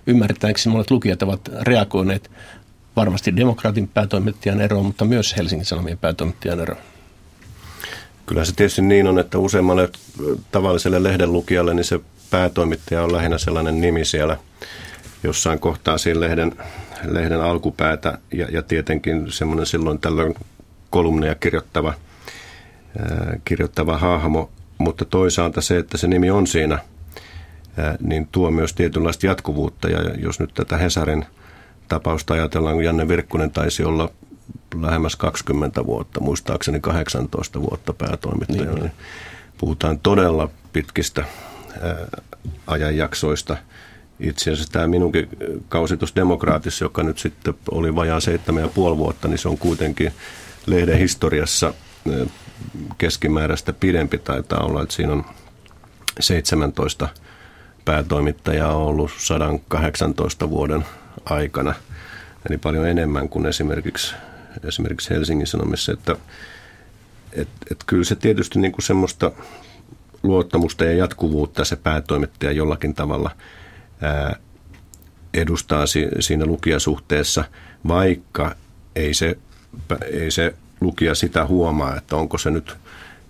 ymmärtääkseni 0.07 0.71
monet 0.71 0.91
lukijat 0.91 1.21
ovat 1.21 1.49
reagoineet 1.61 2.31
varmasti 2.95 3.35
demokraatin 3.35 3.87
päätoimittajan 3.87 4.61
eroon, 4.61 4.85
mutta 4.85 5.05
myös 5.05 5.37
Helsingin 5.37 5.65
Sanomien 5.65 5.97
päätoimittajan 5.97 6.59
eroon. 6.59 6.81
Kyllä 8.25 8.45
se 8.45 8.55
tietysti 8.55 8.81
niin 8.81 9.07
on, 9.07 9.19
että 9.19 9.37
useammalle 9.37 9.89
tavalliselle 10.51 11.03
lehden 11.03 11.33
lukijalle 11.33 11.73
niin 11.73 11.83
se 11.85 11.99
päätoimittaja 12.29 13.03
on 13.03 13.13
lähinnä 13.13 13.37
sellainen 13.37 13.81
nimi 13.81 14.05
siellä 14.05 14.37
jossain 15.23 15.59
kohtaa 15.59 15.97
siinä 15.97 16.19
lehden, 16.19 16.55
lehden 17.05 17.41
alkupäätä 17.41 18.17
ja, 18.33 18.47
ja 18.51 18.61
tietenkin 18.63 19.31
semmoinen 19.31 19.65
silloin 19.65 19.99
tällöin 19.99 20.35
kolumneja 20.89 21.35
kirjoittava, 21.35 21.93
ää, 22.99 23.37
kirjoittava 23.45 23.97
hahmo, 23.97 24.49
mutta 24.79 25.05
toisaalta 25.05 25.61
se, 25.61 25.77
että 25.77 25.97
se 25.97 26.07
nimi 26.07 26.31
on 26.31 26.47
siinä, 26.47 26.79
niin 27.99 28.27
tuo 28.31 28.51
myös 28.51 28.73
tietynlaista 28.73 29.25
jatkuvuutta. 29.25 29.89
Ja 29.89 29.99
jos 30.17 30.39
nyt 30.39 30.53
tätä 30.53 30.77
Hesarin 30.77 31.25
tapausta 31.87 32.33
ajatellaan, 32.33 32.75
kun 32.75 32.83
Janne 32.83 33.07
Virkkunen 33.07 33.51
taisi 33.51 33.83
olla 33.83 34.09
lähemmäs 34.81 35.15
20 35.15 35.85
vuotta, 35.85 36.19
muistaakseni 36.19 36.79
18 36.79 37.61
vuotta 37.61 37.93
päätoimittajana, 37.93 38.71
niin. 38.71 38.81
niin 38.81 38.91
puhutaan 39.57 39.99
todella 39.99 40.49
pitkistä 40.73 41.23
ajanjaksoista. 42.67 43.57
Itse 44.19 44.51
asiassa 44.51 44.71
tämä 44.71 44.87
minunkin 44.87 45.29
kausitus 45.69 46.15
Demokraatissa, 46.15 46.85
joka 46.85 47.03
nyt 47.03 47.17
sitten 47.17 47.53
oli 47.71 47.95
vajaa 47.95 48.19
seitsemän 48.19 48.63
ja 48.63 48.69
puoli 48.69 48.97
vuotta, 48.97 49.27
niin 49.27 49.37
se 49.37 49.49
on 49.49 49.57
kuitenkin 49.57 50.11
lehden 50.65 50.97
historiassa 50.97 51.73
keskimääräistä 52.97 53.73
pidempi 53.73 54.17
taitaa 54.17 54.65
olla, 54.65 54.83
että 54.83 54.95
siinä 54.95 55.13
on 55.13 55.25
17 56.19 57.09
päätoimittajaa 57.85 58.75
ollut 58.75 59.11
118 59.17 60.49
vuoden 60.49 60.85
aikana, 61.25 61.73
eli 62.49 62.57
paljon 62.57 62.87
enemmän 62.87 63.29
kuin 63.29 63.45
esimerkiksi, 63.45 64.15
esimerkiksi 64.63 65.09
Helsingin 65.09 65.47
Sanomissa, 65.47 65.91
että 65.91 66.15
et, 67.33 67.47
et 67.71 67.83
kyllä 67.85 68.03
se 68.03 68.15
tietysti 68.15 68.59
niin 68.59 68.71
kuin 68.71 68.83
semmoista 68.83 69.31
luottamusta 70.23 70.85
ja 70.85 70.91
jatkuvuutta 70.91 71.65
se 71.65 71.75
päätoimittaja 71.75 72.51
jollakin 72.51 72.95
tavalla 72.95 73.31
ää, 74.01 74.35
edustaa 75.33 75.85
si, 75.85 76.07
siinä 76.19 76.45
lukijasuhteessa, 76.45 77.43
vaikka 77.87 78.55
ei 78.95 79.13
se, 79.13 79.37
ei 80.11 80.31
se 80.31 80.55
lukija 80.81 81.15
sitä 81.15 81.45
huomaa, 81.45 81.95
että 81.95 82.15
onko 82.15 82.37
se 82.37 82.51
nyt 82.51 82.77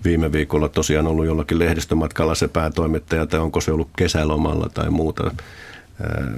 viime 0.04 0.32
viikolla 0.32 0.70
tosiaan 0.70 1.08
ollut 1.08 1.26
jollakin 1.26 1.60
lehdistömatkalla 1.60 2.36
se 2.36 2.48
päätoimittaja 2.48 3.26
tai 3.26 3.40
onko 3.40 3.62
se 3.62 3.72
ollut 3.72 3.90
kesälomalla 3.98 4.70
tai 4.74 4.90
muuta. 4.90 5.32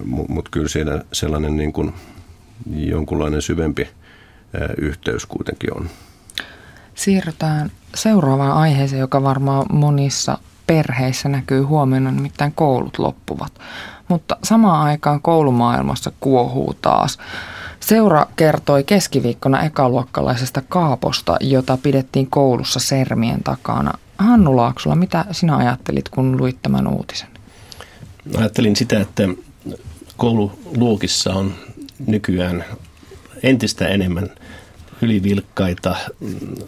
Mutta 0.05 0.51
kyllä 0.51 0.67
siinä 0.67 1.01
sellainen 1.11 1.57
niin 1.57 1.73
kuin 1.73 1.93
jonkunlainen 2.65 3.41
syvempi 3.41 3.89
yhteys 4.77 5.25
kuitenkin 5.25 5.77
on. 5.77 5.89
Siirrytään 6.95 7.71
seuraavaan 7.95 8.57
aiheeseen, 8.57 8.99
joka 8.99 9.23
varmaan 9.23 9.65
monissa 9.71 10.37
perheissä 10.67 11.29
näkyy 11.29 11.61
huomenna, 11.61 12.11
nimittäin 12.11 12.53
koulut 12.53 12.99
loppuvat. 12.99 13.51
Mutta 14.07 14.37
samaan 14.43 14.87
aikaan 14.87 15.21
koulumaailmassa 15.21 16.11
kuohuu 16.19 16.73
taas. 16.81 17.17
Seura 17.81 18.25
kertoi 18.35 18.83
keskiviikkona 18.83 19.63
ekaluokkalaisesta 19.63 20.61
kaaposta, 20.69 21.37
jota 21.39 21.77
pidettiin 21.83 22.29
koulussa 22.29 22.79
sermien 22.79 23.43
takana. 23.43 23.91
Hannu 24.17 24.55
Laaksola, 24.55 24.95
mitä 24.95 25.25
sinä 25.31 25.57
ajattelit, 25.57 26.09
kun 26.09 26.37
luit 26.37 26.57
tämän 26.61 26.87
uutisen? 26.87 27.27
Ajattelin 28.37 28.75
sitä, 28.75 28.99
että 28.99 29.23
koululuokissa 30.17 31.33
on 31.33 31.53
nykyään 32.07 32.65
entistä 33.43 33.87
enemmän 33.87 34.29
ylivilkkaita, 35.01 35.95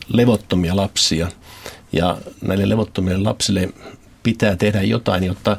levottomia 0.07 0.75
lapsia. 0.75 1.27
Ja 1.91 2.17
näille 2.41 2.69
levottomille 2.69 3.17
lapsille 3.17 3.69
pitää 4.23 4.55
tehdä 4.55 4.81
jotain, 4.81 5.23
jotta 5.23 5.57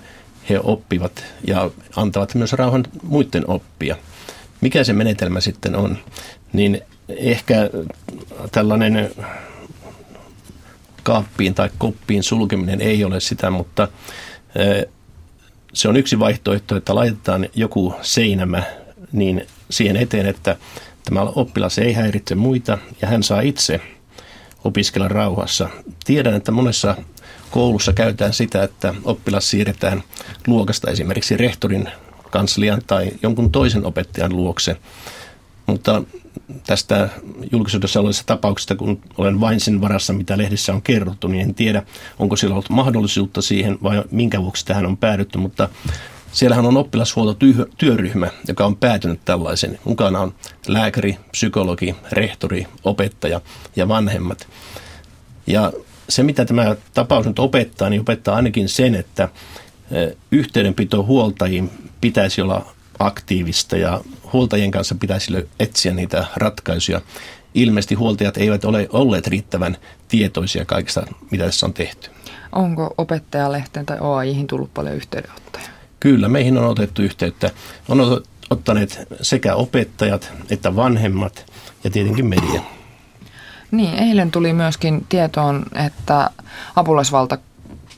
he 0.50 0.60
oppivat 0.62 1.24
ja 1.46 1.70
antavat 1.96 2.34
myös 2.34 2.52
rauhan 2.52 2.84
muiden 3.02 3.44
oppia. 3.50 3.96
Mikä 4.60 4.84
se 4.84 4.92
menetelmä 4.92 5.40
sitten 5.40 5.76
on? 5.76 5.98
Niin 6.52 6.80
ehkä 7.08 7.70
tällainen 8.52 9.10
kaappiin 11.02 11.54
tai 11.54 11.70
koppiin 11.78 12.22
sulkeminen 12.22 12.80
ei 12.80 13.04
ole 13.04 13.20
sitä, 13.20 13.50
mutta 13.50 13.88
se 15.72 15.88
on 15.88 15.96
yksi 15.96 16.18
vaihtoehto, 16.18 16.76
että 16.76 16.94
laitetaan 16.94 17.48
joku 17.54 17.94
seinämä 18.02 18.62
niin 19.12 19.46
siihen 19.70 19.96
eteen, 19.96 20.26
että 20.26 20.56
tämä 21.04 21.20
oppilas 21.20 21.78
ei 21.78 21.92
häiritse 21.92 22.34
muita 22.34 22.78
ja 23.02 23.08
hän 23.08 23.22
saa 23.22 23.40
itse 23.40 23.80
opiskella 24.64 25.08
rauhassa. 25.08 25.68
Tiedän, 26.04 26.34
että 26.34 26.52
monessa 26.52 26.96
koulussa 27.50 27.92
käytetään 27.92 28.32
sitä, 28.32 28.62
että 28.62 28.94
oppilas 29.04 29.50
siirretään 29.50 30.02
luokasta 30.46 30.90
esimerkiksi 30.90 31.36
rehtorin 31.36 31.88
kanslian 32.34 32.82
tai 32.86 33.10
jonkun 33.22 33.50
toisen 33.50 33.86
opettajan 33.86 34.36
luokse. 34.36 34.76
Mutta 35.66 36.02
tästä 36.66 37.08
julkisuudessa 37.52 38.00
olevista 38.00 38.26
tapauksista, 38.26 38.76
kun 38.76 39.00
olen 39.18 39.40
vain 39.40 39.60
sen 39.60 39.80
varassa, 39.80 40.12
mitä 40.12 40.38
lehdissä 40.38 40.72
on 40.72 40.82
kerrottu, 40.82 41.28
niin 41.28 41.42
en 41.42 41.54
tiedä, 41.54 41.82
onko 42.18 42.36
sillä 42.36 42.52
ollut 42.52 42.70
mahdollisuutta 42.70 43.42
siihen 43.42 43.78
vai 43.82 44.02
minkä 44.10 44.42
vuoksi 44.42 44.66
tähän 44.66 44.86
on 44.86 44.96
päädytty, 44.96 45.38
mutta 45.38 45.68
siellähän 46.32 46.66
on 46.66 46.76
oppilashuoltotyöryhmä, 46.76 48.28
joka 48.48 48.66
on 48.66 48.76
päätynyt 48.76 49.20
tällaisen. 49.24 49.78
Mukana 49.84 50.20
on 50.20 50.34
lääkäri, 50.66 51.18
psykologi, 51.30 51.94
rehtori, 52.12 52.66
opettaja 52.84 53.40
ja 53.76 53.88
vanhemmat. 53.88 54.48
Ja 55.46 55.72
se, 56.08 56.22
mitä 56.22 56.44
tämä 56.44 56.76
tapaus 56.94 57.26
nyt 57.26 57.38
opettaa, 57.38 57.90
niin 57.90 58.00
opettaa 58.00 58.36
ainakin 58.36 58.68
sen, 58.68 58.94
että 58.94 59.28
yhteydenpito 60.30 61.02
huoltajiin 61.02 61.70
pitäisi 62.00 62.42
olla 62.42 62.74
aktiivista 62.98 63.76
ja 63.76 64.00
huoltajien 64.32 64.70
kanssa 64.70 64.94
pitäisi 64.94 65.32
etsiä 65.60 65.94
niitä 65.94 66.26
ratkaisuja. 66.36 67.00
Ilmeisesti 67.54 67.94
huoltajat 67.94 68.36
eivät 68.36 68.64
ole 68.64 68.88
olleet 68.92 69.26
riittävän 69.26 69.76
tietoisia 70.08 70.64
kaikista, 70.64 71.06
mitä 71.30 71.44
tässä 71.44 71.66
on 71.66 71.74
tehty. 71.74 72.10
Onko 72.52 72.94
opettajalehteen 72.98 73.86
tai 73.86 73.98
OAIhin 74.00 74.46
tullut 74.46 74.74
paljon 74.74 74.94
yhteydenottoja? 74.94 75.64
Kyllä, 76.00 76.28
meihin 76.28 76.58
on 76.58 76.64
otettu 76.64 77.02
yhteyttä. 77.02 77.50
On 77.88 78.22
ottaneet 78.50 79.08
sekä 79.22 79.54
opettajat 79.54 80.32
että 80.50 80.76
vanhemmat 80.76 81.52
ja 81.84 81.90
tietenkin 81.90 82.26
media. 82.26 82.62
Niin, 83.70 83.94
eilen 83.94 84.30
tuli 84.30 84.52
myöskin 84.52 85.06
tietoon, 85.08 85.64
että 85.86 86.30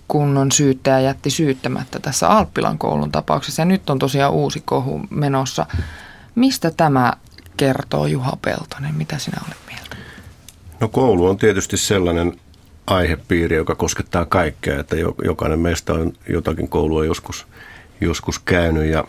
apulaisvaltakunnan 0.06 0.52
syyttäjä 0.52 1.00
jätti 1.00 1.30
syyttämättä 1.30 1.98
tässä 1.98 2.28
Alppilan 2.28 2.78
koulun 2.78 3.12
tapauksessa. 3.12 3.62
Ja 3.62 3.66
nyt 3.66 3.90
on 3.90 3.98
tosiaan 3.98 4.32
uusi 4.32 4.62
kohu 4.64 5.00
menossa. 5.10 5.66
Mistä 6.34 6.70
tämä 6.70 7.12
kertoo 7.56 8.06
Juha 8.06 8.36
Peltonen? 8.42 8.94
Mitä 8.94 9.18
sinä 9.18 9.38
olet 9.46 9.58
mieltä? 9.66 9.96
No 10.80 10.88
koulu 10.88 11.26
on 11.26 11.36
tietysti 11.36 11.76
sellainen 11.76 12.40
aihepiiri, 12.86 13.56
joka 13.56 13.74
koskettaa 13.74 14.24
kaikkea, 14.24 14.80
että 14.80 14.96
jokainen 15.24 15.58
meistä 15.58 15.92
on 15.92 16.12
jotakin 16.28 16.68
koulua 16.68 17.04
joskus, 17.04 17.46
joskus 18.00 18.38
käynyt. 18.38 18.90
Ja 18.90 19.04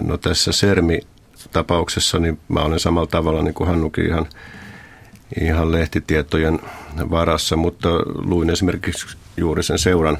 no 0.00 0.16
tässä 0.16 0.52
Sermi-tapauksessa 0.52 2.18
niin 2.18 2.38
mä 2.48 2.60
olen 2.60 2.80
samalla 2.80 3.06
tavalla 3.06 3.42
niin 3.42 3.54
kuin 3.54 3.68
Hannukin 3.68 4.06
ihan– 4.06 4.26
ihan 5.40 5.72
lehtitietojen 5.72 6.60
varassa, 7.10 7.56
mutta 7.56 7.88
luin 8.14 8.50
esimerkiksi 8.50 9.16
juuri 9.36 9.62
sen 9.62 9.78
seuran, 9.78 10.18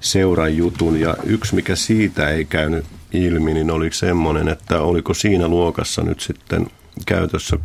seuran 0.00 0.56
jutun 0.56 1.00
ja 1.00 1.16
yksi 1.24 1.54
mikä 1.54 1.76
siitä 1.76 2.28
ei 2.28 2.44
käynyt 2.44 2.86
ilmi, 3.12 3.54
niin 3.54 3.70
oli 3.70 3.92
semmoinen, 3.92 4.48
että 4.48 4.80
oliko 4.80 5.14
siinä 5.14 5.48
luokassa 5.48 6.02
nyt 6.02 6.20
sitten 6.20 6.66
käytössä 7.06 7.56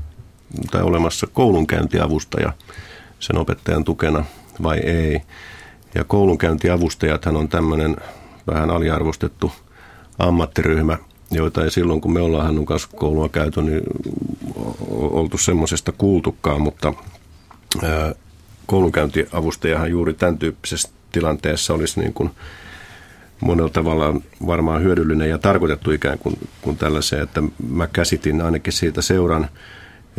tai 0.72 0.82
olemassa 0.82 1.28
koulunkäyntiavustaja 1.34 2.54
sen 3.20 3.38
opettajan 3.38 3.84
tukena 3.84 4.26
vai 4.64 4.78
ei. 4.78 5.22
Ja 5.96 6.04
koulunkäyntiavustajathan 6.04 7.36
on 7.38 7.50
tämmöinen 7.50 7.98
vähän 8.48 8.70
aliarvostettu 8.70 9.52
ammattiryhmä, 10.20 10.98
joita 11.36 11.64
ei 11.64 11.72
silloin, 11.72 12.02
kun 12.02 12.14
me 12.14 12.22
ollaan 12.22 12.46
Hannun 12.46 12.66
kanssa 12.66 12.90
koulua 12.96 13.30
käyty, 13.30 13.62
niin 13.62 13.82
oltu 14.90 15.38
semmoisesta 15.38 15.92
kuultukaan, 15.92 16.62
mutta 16.62 16.94
koulunkäyntiavustajahan 18.66 19.92
juuri 19.92 20.14
tämän 20.14 20.38
tyyppisessä 20.38 20.90
tilanteessa 21.12 21.74
olisi 21.74 22.00
niin 22.00 22.14
kuin 22.14 22.32
monella 23.42 23.70
tavalla 23.70 24.22
varmaan 24.48 24.84
hyödyllinen 24.84 25.30
ja 25.30 25.38
tarkoitettu 25.38 25.92
ikään 25.92 26.20
kuin, 26.20 26.38
kuin 26.62 26.78
tällaiseen, 26.78 27.24
että 27.24 27.44
mä 27.70 27.88
käsitin 27.88 28.42
ainakin 28.42 28.74
siitä 28.74 29.02
seuran 29.02 29.48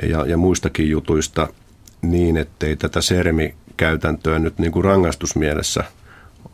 ja, 0.08 0.26
ja 0.26 0.36
muistakin 0.36 0.90
jutuista 0.90 1.48
niin, 2.02 2.36
ettei 2.36 2.76
tätä 2.76 3.00
sermi-käytäntöä 3.00 4.38
nyt 4.38 4.58
niin 4.58 4.72
kuin 4.72 4.84
rangaistusmielessä 4.84 5.84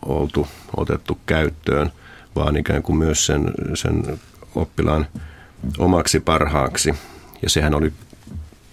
oltu 0.07 0.47
otettu 0.77 1.19
käyttöön, 1.27 1.93
vaan 2.37 2.57
ikään 2.57 2.83
kuin 2.83 2.97
myös 2.97 3.27
sen, 3.27 3.51
sen 3.75 4.21
oppilaan 4.55 5.07
omaksi 5.79 6.21
parhaaksi. 6.21 6.95
Ja 7.43 7.51
sehän 7.51 7.75
oli, 7.75 7.93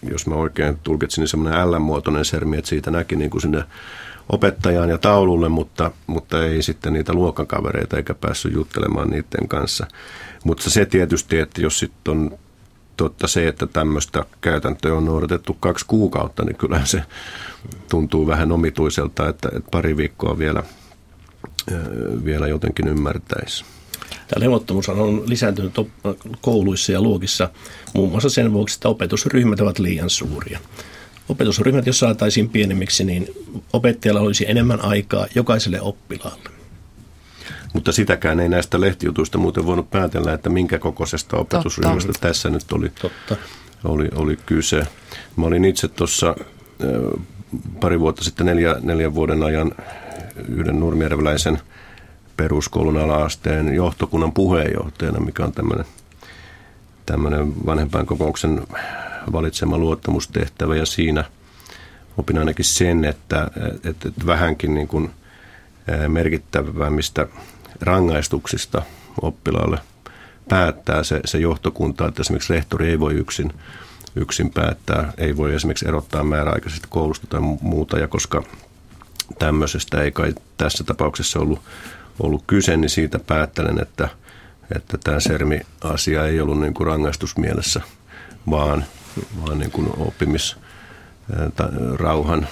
jos 0.10 0.28
mä 0.28 0.36
oikein 0.36 0.78
tulkitsin, 0.84 1.22
niin 1.22 1.28
semmoinen 1.28 1.72
L-muotoinen 1.72 2.26
sermi, 2.26 2.58
että 2.58 2.70
siitä 2.70 2.92
näki 2.92 3.16
niin 3.16 3.30
kuin 3.30 3.42
sinne 3.42 3.64
opettajaan 4.30 4.90
ja 4.90 4.98
taululle, 4.98 5.50
mutta, 5.50 5.92
mutta 6.08 6.46
ei 6.46 6.62
sitten 6.62 6.94
niitä 6.94 7.14
luokkakavereita 7.14 7.98
eikä 7.98 8.14
päässyt 8.14 8.54
juttelemaan 8.54 9.10
niiden 9.10 9.48
kanssa. 9.48 9.88
Mutta 10.44 10.70
se 10.70 10.86
tietysti, 10.86 11.40
että 11.40 11.62
jos 11.62 11.80
sitten 11.80 12.12
on 12.12 12.38
totta 12.98 13.28
se, 13.28 13.48
että 13.48 13.68
tämmöistä 13.68 14.26
käytäntöä 14.42 14.94
on 14.94 15.06
noudatettu 15.06 15.58
kaksi 15.60 15.86
kuukautta, 15.86 16.46
niin 16.46 16.56
kyllä 16.56 16.82
se 16.86 17.02
tuntuu 17.90 18.28
vähän 18.28 18.52
omituiselta, 18.52 19.30
että, 19.30 19.50
että 19.56 19.70
pari 19.72 19.98
viikkoa 19.98 20.38
vielä, 20.38 20.64
vielä 22.26 22.48
jotenkin 22.48 22.88
ymmärtäisi. 22.88 23.66
Tämä 24.28 24.46
levottomuus 24.46 24.90
on 24.90 25.24
lisääntynyt 25.26 25.74
kouluissa 26.42 26.92
ja 26.92 27.02
luokissa 27.02 27.50
muun 27.94 28.10
muassa 28.10 28.30
sen 28.30 28.54
vuoksi, 28.54 28.76
että 28.76 28.90
opetusryhmät 28.90 29.60
ovat 29.60 29.80
liian 29.80 30.10
suuria. 30.10 30.60
Opetusryhmät, 31.30 31.88
jos 31.88 32.00
saataisiin 32.00 32.50
pienemmiksi, 32.50 33.04
niin 33.04 33.28
opettajalla 33.74 34.22
olisi 34.22 34.46
enemmän 34.50 34.82
aikaa 34.86 35.28
jokaiselle 35.36 35.82
oppilaalle. 35.82 36.50
Mutta 37.74 37.92
sitäkään 37.92 38.40
ei 38.40 38.50
näistä 38.50 38.82
lehtijutuista 38.82 39.38
muuten 39.38 39.66
voinut 39.66 39.90
päätellä, 39.90 40.34
että 40.34 40.50
minkä 40.50 40.80
kokoisesta 40.80 41.38
opetusryhmästä 41.38 42.14
Totta. 42.14 42.28
tässä 42.28 42.50
nyt 42.50 42.72
oli, 42.72 42.90
Totta. 43.02 43.36
Oli, 43.84 44.10
oli 44.16 44.38
kyse. 44.46 44.88
Mä 45.36 45.46
olin 45.46 45.66
itse 45.66 45.88
tuossa 45.88 46.36
pari 47.80 48.00
vuotta 48.00 48.24
sitten 48.24 48.46
neljä, 48.46 48.76
neljän 48.82 49.16
vuoden 49.16 49.44
ajan 49.44 49.72
yhden 50.50 50.80
nurmijärveläisen– 50.80 51.60
peruskoulun 52.38 52.98
ala-asteen 52.98 53.76
johtokunnan 53.76 54.32
puheenjohtajana, 54.32 55.20
mikä 55.20 55.44
on 55.46 55.52
tämmöinen, 55.52 55.86
tämmöinen 57.06 57.54
kokouksen 58.06 58.68
valitsema 59.32 59.78
luottamustehtävä. 59.78 60.76
Ja 60.76 60.86
siinä 60.86 61.24
opin 62.18 62.38
ainakin 62.38 62.66
sen, 62.66 63.06
että, 63.06 63.52
että, 63.76 64.08
että 64.08 64.26
vähänkin 64.26 64.74
niin 64.74 64.88
kuin 64.88 65.12
merkittävämmistä 66.08 67.28
rangaistuksista 67.82 68.82
oppilaalle 69.22 69.80
päättää 70.50 71.04
se, 71.04 71.20
se 71.26 71.38
johtokunta, 71.38 72.08
että 72.08 72.22
esimerkiksi 72.22 72.54
rehtori 72.54 72.90
ei 72.90 73.00
voi 73.00 73.14
yksin, 73.14 73.54
yksin 74.16 74.50
päättää, 74.50 75.14
ei 75.18 75.38
voi 75.38 75.56
esimerkiksi 75.56 75.88
erottaa 75.88 76.24
määräaikaisesti 76.24 76.88
koulusta 76.90 77.28
tai 77.28 77.40
muuta, 77.62 78.00
ja 78.00 78.08
koska 78.08 78.44
tämmöisestä 79.40 80.02
ei 80.02 80.12
kai 80.12 80.34
tässä 80.58 80.84
tapauksessa 80.84 81.40
ollut 81.40 81.60
ollut 82.20 82.44
kyse, 82.48 82.78
niin 82.78 82.90
siitä 82.90 83.20
päättelen, 83.20 83.82
että, 83.82 84.10
että 84.76 84.98
tämä 85.04 85.20
sermi-asia 85.20 86.26
ei 86.26 86.42
ollut 86.42 86.60
niin 86.60 86.74
kuin 86.74 86.88
rangaistusmielessä, 86.88 87.82
vaan, 88.50 88.86
vaan 89.42 89.60
niin 89.60 89.72
kuin 89.72 89.90
oppimis 89.98 90.58
rauhan 91.96 92.48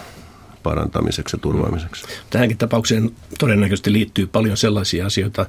parantamiseksi 0.64 1.36
ja 1.36 1.40
turvaamiseksi. 1.42 2.06
Tähänkin 2.30 2.58
tapaukseen 2.58 3.12
todennäköisesti 3.40 3.94
liittyy 3.94 4.28
paljon 4.28 4.58
sellaisia 4.58 5.06
asioita, 5.06 5.46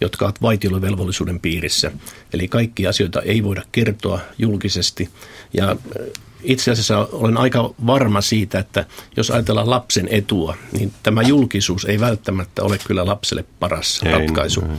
jotka 0.00 0.24
ovat 0.24 0.42
vaitiolovelvollisuuden 0.42 1.40
piirissä. 1.40 1.90
Eli 2.32 2.48
kaikki 2.48 2.86
asioita 2.86 3.22
ei 3.22 3.44
voida 3.44 3.62
kertoa 3.72 4.20
julkisesti. 4.38 5.10
Ja 5.52 5.76
itse 6.42 6.70
asiassa 6.70 7.08
olen 7.12 7.36
aika 7.36 7.74
varma 7.86 8.20
siitä, 8.20 8.58
että 8.58 8.86
jos 9.16 9.30
ajatellaan 9.30 9.70
lapsen 9.70 10.08
etua, 10.10 10.56
niin 10.72 10.92
tämä 11.02 11.22
julkisuus 11.22 11.84
ei 11.84 12.00
välttämättä 12.00 12.62
ole 12.62 12.78
kyllä 12.86 13.06
lapselle 13.06 13.44
paras 13.60 14.00
ei, 14.04 14.12
ratkaisu. 14.12 14.60
Ei. 14.60 14.76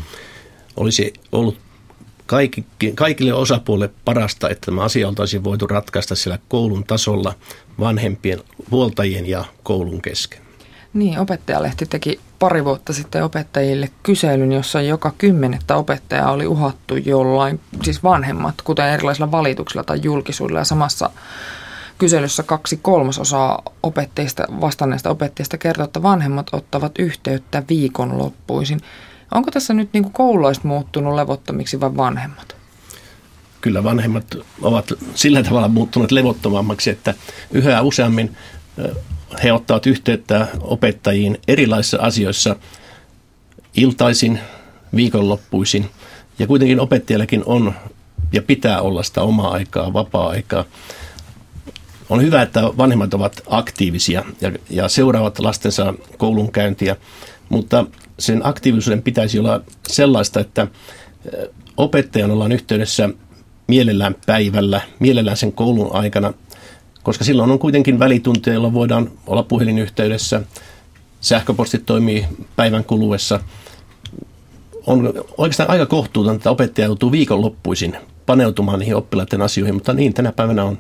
Olisi 0.75 1.13
ollut 1.31 1.57
kaikki, 2.25 2.65
kaikille 2.95 3.33
osapuolille 3.33 3.89
parasta, 4.05 4.49
että 4.49 4.65
tämä 4.65 4.83
asia 4.83 5.07
oltaisiin 5.07 5.43
voitu 5.43 5.67
ratkaista 5.67 6.15
siellä 6.15 6.39
koulun 6.47 6.83
tasolla 6.83 7.35
vanhempien, 7.79 8.39
huoltajien 8.71 9.25
ja 9.25 9.45
koulun 9.63 10.01
kesken. 10.01 10.41
Niin, 10.93 11.19
opettajalehti 11.19 11.85
teki 11.85 12.19
pari 12.39 12.65
vuotta 12.65 12.93
sitten 12.93 13.23
opettajille 13.23 13.89
kyselyn, 14.03 14.51
jossa 14.51 14.81
joka 14.81 15.13
kymmenettä 15.17 15.75
opettajaa 15.75 16.31
oli 16.31 16.47
uhattu 16.47 16.95
jollain, 16.95 17.59
siis 17.83 18.03
vanhemmat, 18.03 18.61
kuten 18.61 18.89
erilaisilla 18.89 19.31
valituksilla 19.31 19.83
tai 19.83 19.99
julkisuudella. 20.03 20.59
Ja 20.59 20.65
samassa 20.65 21.09
kyselyssä 21.97 22.43
kaksi 22.43 22.79
kolmasosaa 22.81 23.61
opettajista, 23.83 24.43
vastanneista 24.61 25.09
opettajista 25.09 25.57
kertoo, 25.57 25.85
että 25.85 26.01
vanhemmat 26.01 26.47
ottavat 26.51 26.91
yhteyttä 26.99 27.63
viikonloppuisin. 27.69 28.81
Onko 29.31 29.51
tässä 29.51 29.73
nyt 29.73 29.89
niin 29.93 30.11
kouluista 30.11 30.67
muuttunut 30.67 31.15
levottomiksi 31.15 31.79
vai 31.79 31.97
vanhemmat? 31.97 32.55
Kyllä 33.61 33.83
vanhemmat 33.83 34.25
ovat 34.61 34.93
sillä 35.15 35.43
tavalla 35.43 35.67
muuttuneet 35.67 36.11
levottomammaksi, 36.11 36.89
että 36.89 37.13
yhä 37.51 37.81
useammin 37.81 38.37
he 39.43 39.53
ottavat 39.53 39.87
yhteyttä 39.87 40.47
opettajiin 40.61 41.37
erilaisissa 41.47 41.97
asioissa 42.01 42.55
iltaisin, 43.75 44.39
viikonloppuisin. 44.95 45.89
Ja 46.39 46.47
kuitenkin 46.47 46.79
opettajallakin 46.79 47.43
on 47.45 47.73
ja 48.33 48.41
pitää 48.41 48.81
olla 48.81 49.03
sitä 49.03 49.21
omaa 49.21 49.51
aikaa, 49.51 49.93
vapaa-aikaa. 49.93 50.65
On 52.09 52.21
hyvä, 52.21 52.41
että 52.41 52.61
vanhemmat 52.61 53.13
ovat 53.13 53.41
aktiivisia 53.47 54.23
ja, 54.41 54.51
ja 54.69 54.89
seuraavat 54.89 55.39
lastensa 55.39 55.93
koulunkäyntiä, 56.17 56.95
mutta 57.49 57.85
sen 58.19 58.45
aktiivisuuden 58.45 59.01
pitäisi 59.01 59.39
olla 59.39 59.61
sellaista, 59.87 60.39
että 60.39 60.67
opettajan 61.77 62.31
ollaan 62.31 62.51
yhteydessä 62.51 63.09
mielellään 63.67 64.15
päivällä, 64.25 64.81
mielellään 64.99 65.37
sen 65.37 65.53
koulun 65.53 65.95
aikana 65.95 66.33
koska 67.03 67.23
silloin 67.23 67.51
on 67.51 67.59
kuitenkin 67.59 67.99
välitunteja, 67.99 68.53
jolloin 68.53 68.73
voidaan 68.73 69.11
olla 69.27 69.43
puhelinyhteydessä. 69.43 70.41
Sähköpostit 71.21 71.85
toimii 71.85 72.25
päivän 72.55 72.83
kuluessa. 72.83 73.39
On 74.85 75.13
oikeastaan 75.37 75.69
aika 75.69 75.85
kohtuutonta, 75.85 76.35
että 76.35 76.51
opettaja 76.51 76.87
joutuu 76.87 77.11
viikonloppuisin 77.11 77.97
paneutumaan 78.25 78.79
niihin 78.79 78.95
oppilaiden 78.95 79.41
asioihin, 79.41 79.75
mutta 79.75 79.93
niin 79.93 80.13
tänä 80.13 80.31
päivänä 80.31 80.63
on. 80.63 80.79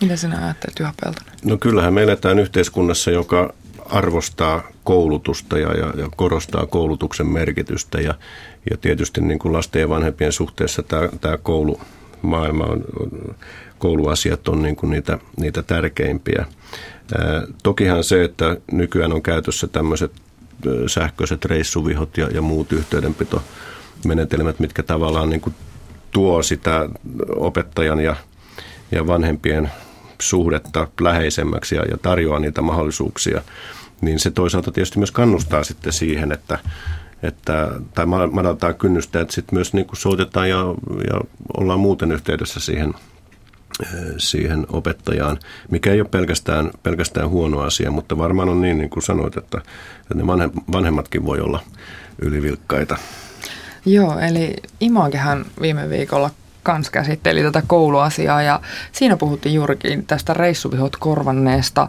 Mitä 0.00 0.16
sinä 0.16 0.44
ajattelet, 0.44 0.78
Juha 0.78 0.94
Peltonen? 1.04 1.32
No 1.44 1.56
kyllähän 1.56 1.94
me 1.94 2.02
eletään 2.02 2.38
yhteiskunnassa, 2.38 3.10
joka 3.10 3.54
arvostaa 3.86 4.62
koulutusta 4.84 5.58
ja, 5.58 5.72
ja, 5.72 5.92
ja 5.96 6.08
korostaa 6.16 6.66
koulutuksen 6.66 7.26
merkitystä. 7.26 8.00
Ja, 8.00 8.14
ja 8.70 8.76
tietysti 8.76 9.20
niin 9.20 9.38
kuin 9.38 9.52
lasten 9.52 9.80
ja 9.80 9.88
vanhempien 9.88 10.32
suhteessa 10.32 10.82
tämä, 10.82 11.08
tämä 11.20 11.36
koulumaailma 11.36 12.64
on, 12.64 12.84
on 13.00 13.34
kouluasiat 13.78 14.48
on 14.48 14.62
niin 14.62 14.76
kuin 14.76 14.90
niitä, 14.90 15.18
niitä 15.36 15.62
tärkeimpiä. 15.62 16.46
Tokihan 17.62 18.04
se, 18.04 18.24
että 18.24 18.56
nykyään 18.72 19.12
on 19.12 19.22
käytössä 19.22 19.66
tämmöiset 19.66 20.12
sähköiset 20.86 21.44
reissuvihot 21.44 22.16
ja, 22.16 22.28
ja 22.28 22.42
muut 22.42 22.72
yhteydenpitomenetelmät, 22.72 24.58
mitkä 24.58 24.82
tavallaan 24.82 25.30
niin 25.30 25.40
kuin 25.40 25.54
tuo 26.10 26.42
sitä 26.42 26.88
opettajan 27.36 28.00
ja, 28.00 28.16
ja 28.90 29.06
vanhempien 29.06 29.70
suhdetta 30.20 30.88
läheisemmäksi 31.00 31.74
ja, 31.74 31.82
ja 31.90 31.96
tarjoaa 31.96 32.38
niitä 32.38 32.62
mahdollisuuksia, 32.62 33.42
niin 34.00 34.18
se 34.18 34.30
toisaalta 34.30 34.72
tietysti 34.72 34.98
myös 34.98 35.10
kannustaa 35.10 35.64
sitten 35.64 35.92
siihen, 35.92 36.32
että, 36.32 36.58
että, 37.22 37.68
tai 37.94 38.06
madaltaa 38.06 38.72
kynnystä, 38.72 39.20
että 39.20 39.34
sitten 39.34 39.56
myös 39.56 39.72
niin 39.72 39.86
kuin 39.86 39.96
soitetaan 39.96 40.48
ja, 40.48 40.58
ja 41.12 41.20
ollaan 41.56 41.80
muuten 41.80 42.12
yhteydessä 42.12 42.60
siihen 42.60 42.94
siihen 44.18 44.66
opettajaan, 44.68 45.38
mikä 45.70 45.92
ei 45.92 46.00
ole 46.00 46.08
pelkästään, 46.08 46.70
pelkästään 46.82 47.28
huono 47.28 47.60
asia, 47.60 47.90
mutta 47.90 48.18
varmaan 48.18 48.48
on 48.48 48.60
niin, 48.60 48.78
niin 48.78 48.90
kuin 48.90 49.02
sanoit, 49.02 49.36
että, 49.36 49.58
että 50.00 50.14
ne 50.14 50.26
vanhemmatkin 50.72 51.24
voi 51.24 51.40
olla 51.40 51.60
ylivilkkaita. 52.22 52.96
Joo, 53.86 54.18
eli 54.18 54.56
Imakehän 54.80 55.44
viime 55.60 55.90
viikolla 55.90 56.30
kans 56.62 56.90
käsitteli 56.90 57.42
tätä 57.42 57.62
kouluasiaa 57.66 58.42
ja 58.42 58.60
siinä 58.92 59.16
puhuttiin 59.16 59.54
juurikin 59.54 60.06
tästä 60.06 60.34
reissuvihot 60.34 60.96
korvanneesta 60.96 61.88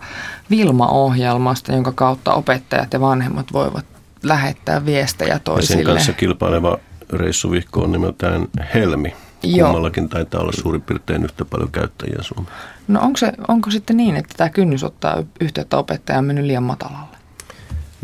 Vilma-ohjelmasta, 0.49 1.71
jonka 1.71 1.91
kautta 1.91 2.33
opettajat 2.33 2.93
ja 2.93 3.01
vanhemmat 3.01 3.53
voivat 3.53 3.85
lähettää 4.23 4.85
viestejä 4.85 5.39
toisille. 5.39 5.81
Ja 5.81 5.85
sen 5.85 5.93
kanssa 5.93 6.13
kilpaileva 6.13 6.77
reissuvihko 7.13 7.81
on 7.81 7.91
nimeltään 7.91 8.47
Helmi. 8.73 9.13
Kummallakin 9.41 10.09
taitaa 10.09 10.41
olla 10.41 10.51
suurin 10.51 10.81
piirtein 10.81 11.23
yhtä 11.23 11.45
paljon 11.45 11.71
käyttäjiä 11.71 12.17
Suomessa. 12.21 12.53
No 12.87 12.99
onko, 13.01 13.17
se, 13.17 13.31
onko 13.47 13.71
sitten 13.71 13.97
niin, 13.97 14.15
että 14.15 14.33
tämä 14.37 14.49
kynnys 14.49 14.83
ottaa 14.83 15.23
yhteyttä 15.41 15.77
opettajaan 15.77 16.25
mennyt 16.25 16.45
liian 16.45 16.63
matalalle? 16.63 17.17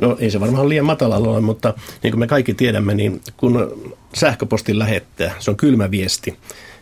No 0.02 0.18
ei 0.20 0.32
se 0.32 0.40
varmaan 0.40 0.70
liian 0.70 0.86
matalalla 0.86 1.30
ole, 1.30 1.42
mutta 1.42 1.74
niin 2.04 2.12
kuin 2.12 2.20
me 2.20 2.28
kaikki 2.28 2.54
tiedämme, 2.54 2.94
niin 2.94 3.22
kun 3.38 3.82
sähköpostin 4.14 4.80
lähettää, 4.80 5.32
se 5.40 5.52
on 5.52 5.58
kylmä 5.58 5.92
viesti. 5.92 6.38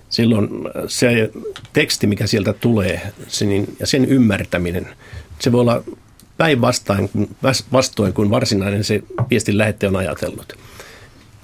Silloin 0.10 0.50
se 0.88 1.32
teksti, 1.74 2.08
mikä 2.08 2.28
sieltä 2.28 2.54
tulee 2.54 3.02
se 3.28 3.46
niin, 3.46 3.76
ja 3.80 3.88
sen 3.88 4.06
ymmärtäminen, 4.06 4.88
se 5.40 5.52
voi 5.52 5.62
olla 5.62 5.84
päinvastoin 6.38 7.10
vastoin 7.72 8.14
kuin 8.14 8.30
varsinainen 8.30 8.84
se 8.84 9.04
viestin 9.30 9.58
lähettäjä 9.58 9.90
on 9.90 9.96
ajatellut 9.96 10.54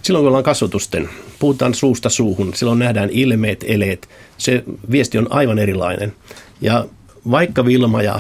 silloin 0.10 0.24
kun 0.24 0.28
ollaan 0.28 0.44
kasvatusten, 0.44 1.10
puhutaan 1.40 1.74
suusta 1.74 2.10
suuhun, 2.10 2.54
silloin 2.56 2.80
nähdään 2.80 3.10
ilmeet, 3.10 3.66
eleet, 3.68 4.10
se 4.38 4.64
viesti 4.92 5.18
on 5.18 5.28
aivan 5.30 5.60
erilainen. 5.60 6.14
Ja 6.62 6.86
vaikka 7.32 7.66
Vilma 7.66 8.02
ja 8.02 8.20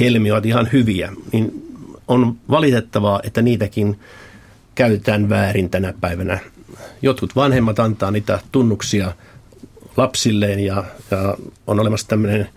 Helmi 0.00 0.30
ovat 0.30 0.46
ihan 0.46 0.68
hyviä, 0.72 1.12
niin 1.32 1.72
on 2.08 2.36
valitettavaa, 2.50 3.20
että 3.22 3.42
niitäkin 3.42 3.98
käytetään 4.74 5.28
väärin 5.28 5.70
tänä 5.70 5.94
päivänä. 6.00 6.38
Jotkut 7.02 7.36
vanhemmat 7.36 7.78
antaa 7.78 8.10
niitä 8.10 8.38
tunnuksia 8.52 9.12
lapsilleen 9.96 10.60
ja, 10.60 10.84
ja 11.10 11.36
on 11.66 11.80
olemassa 11.80 12.08
tämmöinen 12.08 12.48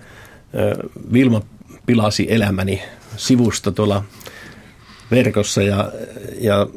Vilma 1.14 1.42
pilasi 1.86 2.28
elämäni 2.30 2.82
sivusto 3.16 3.72
tuolla 3.72 4.04
verkossa 5.12 5.62
ja, 5.62 5.92
ja 6.40 6.68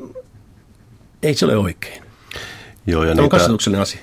ei 1.22 1.34
se 1.34 1.44
ole 1.44 1.56
oikein. 1.56 2.02
Joo, 2.86 3.04
ja 3.04 3.14
Tämä 3.14 3.24
on 3.24 3.28
kasvatuksellinen 3.28 3.82
asia. 3.82 4.00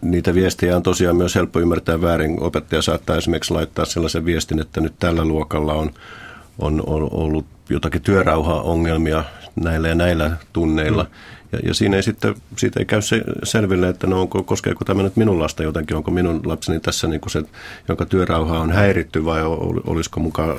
Niitä 0.00 0.34
viestejä 0.34 0.76
on 0.76 0.82
tosiaan 0.82 1.16
myös 1.16 1.34
helppo 1.34 1.60
ymmärtää 1.60 2.00
väärin. 2.00 2.42
Opettaja 2.42 2.82
saattaa 2.82 3.16
esimerkiksi 3.16 3.54
laittaa 3.54 3.84
sellaisen 3.84 4.24
viestin, 4.24 4.60
että 4.60 4.80
nyt 4.80 4.94
tällä 4.98 5.24
luokalla 5.24 5.74
on, 5.74 5.90
on, 6.58 6.82
on 6.86 7.08
ollut 7.12 7.46
jotakin 7.68 8.02
työrauhaongelmia 8.02 9.24
näillä 9.56 9.88
ja 9.88 9.94
näillä 9.94 10.30
tunneilla. 10.52 11.02
Mm. 11.02 11.10
Ja, 11.54 11.60
ja 11.68 11.74
siinä 11.74 11.96
ei 11.96 12.02
sitten, 12.02 12.34
siitä 12.56 12.80
ei 12.80 12.86
käy 12.86 13.02
se 13.02 13.22
selville, 13.42 13.88
että 13.88 14.06
no 14.06 14.20
onko, 14.20 14.42
koskeeko 14.42 14.84
tämä 14.84 15.02
nyt 15.02 15.16
minun 15.16 15.40
lasta 15.40 15.62
jotenkin, 15.62 15.96
onko 15.96 16.10
minun 16.10 16.40
lapseni 16.44 16.80
tässä 16.80 17.08
niin 17.08 17.20
kuin 17.20 17.30
se, 17.30 17.42
jonka 17.88 18.06
työrauha 18.06 18.58
on 18.58 18.72
häiritty 18.72 19.24
vai 19.24 19.42
olisiko 19.86 20.20
mukaan 20.20 20.56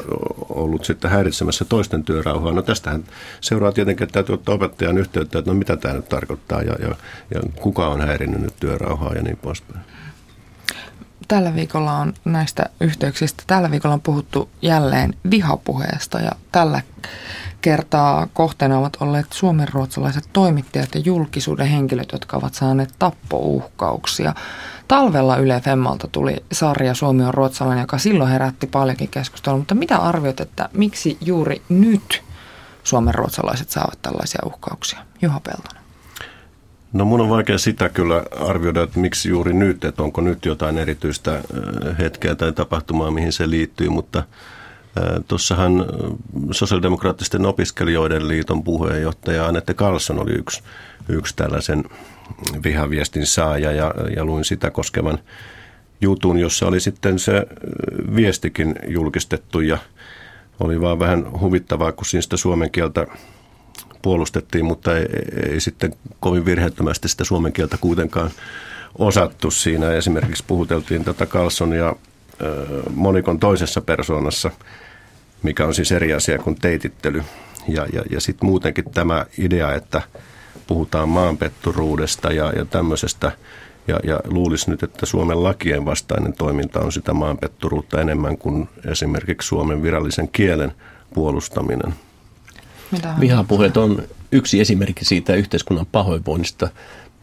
ollut 0.49 0.85
sitten 0.85 1.11
häiritsemässä 1.11 1.65
toisten 1.65 2.03
työrauhaa. 2.03 2.53
No 2.53 2.61
tästähän 2.61 3.03
seuraa 3.41 3.71
tietenkin, 3.71 4.03
että 4.03 4.13
täytyy 4.13 4.33
ottaa 4.33 4.55
opettajan 4.55 4.97
yhteyttä, 4.97 5.39
että 5.39 5.51
no 5.51 5.57
mitä 5.57 5.77
tämä 5.77 5.93
nyt 5.93 6.09
tarkoittaa 6.09 6.61
ja, 6.61 6.75
ja, 6.79 6.95
ja 7.33 7.41
kuka 7.61 7.87
on 7.87 8.01
häirinnyt 8.01 8.41
nyt 8.41 8.53
työrauhaa 8.59 9.13
ja 9.13 9.21
niin 9.21 9.37
poispäin 9.37 9.79
tällä 11.27 11.55
viikolla 11.55 11.93
on 11.93 12.13
näistä 12.25 12.63
yhteyksistä, 12.79 13.43
tällä 13.47 13.71
viikolla 13.71 13.93
on 13.93 14.01
puhuttu 14.01 14.49
jälleen 14.61 15.13
vihapuheesta 15.31 16.19
ja 16.19 16.31
tällä 16.51 16.81
kertaa 17.65 18.27
kohteena 18.33 18.79
ovat 18.79 18.97
olleet 18.99 19.25
suomenruotsalaiset 19.33 20.29
toimittajat 20.33 20.95
ja 20.95 21.01
julkisuuden 21.05 21.67
henkilöt, 21.67 22.11
jotka 22.11 22.37
ovat 22.37 22.53
saaneet 22.53 22.93
tappouhkauksia. 22.99 24.33
Talvella 24.87 25.37
Yle 25.37 25.61
Femmalta 25.61 26.07
tuli 26.11 26.35
sarja 26.51 26.93
Suomi 26.93 27.23
on 27.23 27.33
ruotsalainen, 27.33 27.83
joka 27.83 27.97
silloin 27.97 28.29
herätti 28.29 28.67
paljonkin 28.67 29.09
keskustelua, 29.09 29.57
mutta 29.57 29.75
mitä 29.75 29.97
arvioit, 29.97 30.39
että 30.39 30.69
miksi 30.73 31.17
juuri 31.21 31.61
nyt 31.69 32.23
suomenruotsalaiset 32.83 33.69
saavat 33.69 33.99
tällaisia 34.01 34.41
uhkauksia? 34.45 34.99
Juha 35.21 35.39
Peltonen. 35.39 35.83
No 36.93 37.05
mun 37.05 37.21
on 37.21 37.29
vaikea 37.29 37.57
sitä 37.57 37.89
kyllä 37.89 38.23
arvioida, 38.47 38.83
että 38.83 38.99
miksi 38.99 39.29
juuri 39.29 39.53
nyt, 39.53 39.85
että 39.85 40.03
onko 40.03 40.21
nyt 40.21 40.45
jotain 40.45 40.77
erityistä 40.77 41.41
hetkeä 41.99 42.35
tai 42.35 42.53
tapahtumaa, 42.53 43.11
mihin 43.11 43.33
se 43.33 43.49
liittyy, 43.49 43.89
mutta– 43.89 44.23
Tuossahan 45.27 45.85
sosiaalidemokraattisten 46.51 47.45
opiskelijoiden 47.45 48.27
liiton 48.27 48.63
puheenjohtaja 48.63 49.47
Anette 49.47 49.73
Carlson 49.73 50.19
oli 50.19 50.31
yksi, 50.31 50.63
yksi 51.09 51.35
tällaisen 51.35 51.83
vihaviestin 52.63 53.25
saaja 53.25 53.71
ja, 53.71 53.93
ja 54.15 54.25
luin 54.25 54.45
sitä 54.45 54.71
koskevan 54.71 55.19
jutun, 56.01 56.37
jossa 56.39 56.67
oli 56.67 56.79
sitten 56.79 57.19
se 57.19 57.45
viestikin 58.15 58.75
julkistettu 58.87 59.59
ja 59.59 59.77
oli 60.59 60.81
vaan 60.81 60.99
vähän 60.99 61.39
huvittavaa, 61.39 61.91
kun 61.91 62.05
siinä 62.05 62.21
sitä 62.21 62.37
suomen 62.37 62.71
kieltä 62.71 63.07
puolustettiin, 64.01 64.65
mutta 64.65 64.97
ei, 64.97 65.05
ei 65.51 65.59
sitten 65.59 65.93
kovin 66.19 66.45
virheettömästi 66.45 67.07
sitä 67.07 67.23
suomen 67.23 67.53
kieltä 67.53 67.77
kuitenkaan 67.81 68.31
osattu 68.97 69.51
siinä. 69.51 69.91
Esimerkiksi 69.91 70.43
puhuteltiin 70.47 71.03
tätä 71.03 71.25
Carlson 71.25 71.73
ja 71.73 71.95
Monikon 72.93 73.39
toisessa 73.39 73.81
persoonassa, 73.81 74.51
mikä 75.43 75.65
on 75.65 75.73
siis 75.73 75.91
eri 75.91 76.13
asia 76.13 76.39
kuin 76.39 76.55
teitittely. 76.55 77.23
Ja, 77.67 77.87
ja, 77.93 78.03
ja 78.11 78.21
sitten 78.21 78.49
muutenkin 78.49 78.91
tämä 78.91 79.25
idea, 79.37 79.73
että 79.73 80.01
puhutaan 80.67 81.09
maanpetturuudesta 81.09 82.31
ja, 82.31 82.53
ja 82.55 82.65
tämmöisestä, 82.65 83.31
ja, 83.87 83.99
ja 84.03 84.19
luulisi 84.25 84.69
nyt, 84.69 84.83
että 84.83 85.05
Suomen 85.05 85.43
lakien 85.43 85.85
vastainen 85.85 86.33
toiminta 86.33 86.79
on 86.79 86.91
sitä 86.91 87.13
maanpetturuutta 87.13 88.01
enemmän 88.01 88.37
kuin 88.37 88.69
esimerkiksi 88.91 89.47
Suomen 89.47 89.83
virallisen 89.83 90.27
kielen 90.27 90.71
puolustaminen. 91.13 91.93
Mitä 92.91 93.15
Vihapuheet 93.19 93.77
on 93.77 94.03
yksi 94.31 94.59
esimerkki 94.59 95.05
siitä 95.05 95.33
yhteiskunnan 95.35 95.85
pahoinvoinnista, 95.91 96.69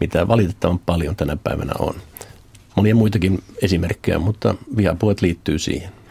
mitä 0.00 0.28
valitettavan 0.28 0.78
paljon 0.78 1.16
tänä 1.16 1.36
päivänä 1.44 1.72
on. 1.78 1.94
Monia 2.76 2.94
muitakin 2.94 3.42
esimerkkejä, 3.62 4.18
mutta 4.18 4.54
vihapuheet 4.76 5.22
liittyy 5.22 5.58
siihen. 5.58 6.01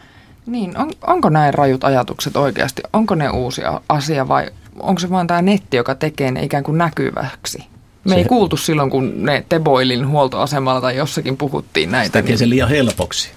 Niin, 0.46 0.78
on, 0.78 0.90
onko 1.06 1.28
näin 1.28 1.54
rajut 1.54 1.84
ajatukset 1.84 2.36
oikeasti? 2.36 2.82
Onko 2.92 3.14
ne 3.14 3.30
uusi 3.30 3.62
asia 3.88 4.28
vai 4.28 4.50
onko 4.80 4.98
se 4.98 5.10
vain 5.10 5.26
tämä 5.26 5.42
netti, 5.42 5.76
joka 5.76 5.94
tekee 5.94 6.30
ne 6.30 6.42
ikään 6.42 6.64
kuin 6.64 6.78
näkyväksi? 6.78 7.58
Me 8.04 8.08
se, 8.08 8.14
ei 8.14 8.24
kuultu 8.24 8.56
silloin, 8.56 8.90
kun 8.90 9.24
ne 9.24 9.44
Teboilin 9.48 10.08
huoltoasemalla 10.08 10.80
tai 10.80 10.96
jossakin 10.96 11.36
puhuttiin 11.36 11.90
näitä. 11.90 12.06
Se 12.06 12.12
tekee 12.12 12.28
niin... 12.28 12.38
sen 12.38 12.50
liian 12.50 12.68
helpoksi. 12.68 13.30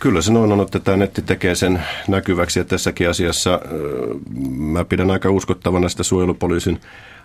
Kyllä 0.00 0.22
se 0.22 0.32
noin 0.32 0.52
on, 0.52 0.60
että 0.60 0.78
tämä 0.78 0.96
netti 0.96 1.22
tekee 1.22 1.54
sen 1.54 1.82
näkyväksi 2.08 2.60
ja 2.60 2.64
tässäkin 2.64 3.10
asiassa 3.10 3.60
mä 4.58 4.84
pidän 4.84 5.10
aika 5.10 5.30
uskottavana 5.30 5.88
sitä 5.88 6.02
suojelupoliisin 6.02 6.80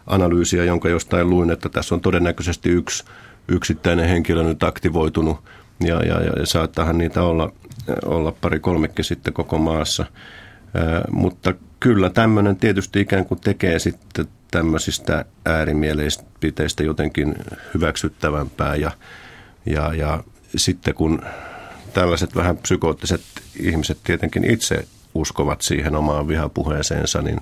analyysiä, 0.08 0.64
jonka 0.64 0.90
jostain 0.90 1.30
luin, 1.30 1.52
että 1.52 1.70
tässä 1.70 1.96
on 1.96 2.02
todennäköisesti 2.02 2.70
yksi 2.70 3.04
yksittäinen 3.48 4.10
henkilö 4.10 4.44
nyt 4.44 4.64
aktivoitunut 4.64 5.38
ja, 5.80 6.04
ja, 6.04 6.22
ja 6.22 6.46
saattahan 6.46 6.98
niitä 6.98 7.24
olla, 7.24 7.52
olla 8.06 8.32
pari 8.32 8.60
kolmekin 8.60 9.06
sitten 9.06 9.34
koko 9.34 9.58
maassa. 9.58 10.06
Mutta 11.12 11.54
kyllä 11.80 12.10
tämmöinen 12.10 12.56
tietysti 12.56 13.02
ikään 13.02 13.26
kuin 13.26 13.40
tekee 13.40 13.80
sitten 13.80 14.28
tämmöisistä 14.52 15.26
äärimielipiteistä 15.46 16.84
jotenkin 16.84 17.36
hyväksyttävämpää 17.74 18.76
ja, 18.76 18.92
ja, 19.66 19.94
ja 19.94 20.24
sitten 20.56 20.96
kun 20.96 21.22
tällaiset 21.94 22.36
vähän 22.36 22.58
psykoottiset 22.58 23.22
ihmiset 23.60 23.98
tietenkin 24.04 24.52
itse 24.52 24.88
uskovat 25.14 25.62
siihen 25.62 25.96
omaan 25.96 26.28
vihapuheeseensa, 26.28 27.22
niin, 27.22 27.42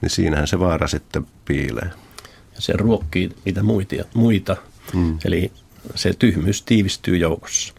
niin 0.00 0.10
siinähän 0.10 0.46
se 0.46 0.58
vaara 0.58 0.88
sitten 0.88 1.26
piilee. 1.44 1.90
Ja 2.54 2.60
se 2.60 2.72
ruokkii 2.72 3.30
niitä 3.44 3.62
muita, 3.62 3.94
muita. 4.14 4.56
Mm. 4.94 5.18
eli 5.24 5.52
se 5.94 6.14
tyhmyys 6.18 6.62
tiivistyy 6.62 7.16
joukossa. 7.16 7.74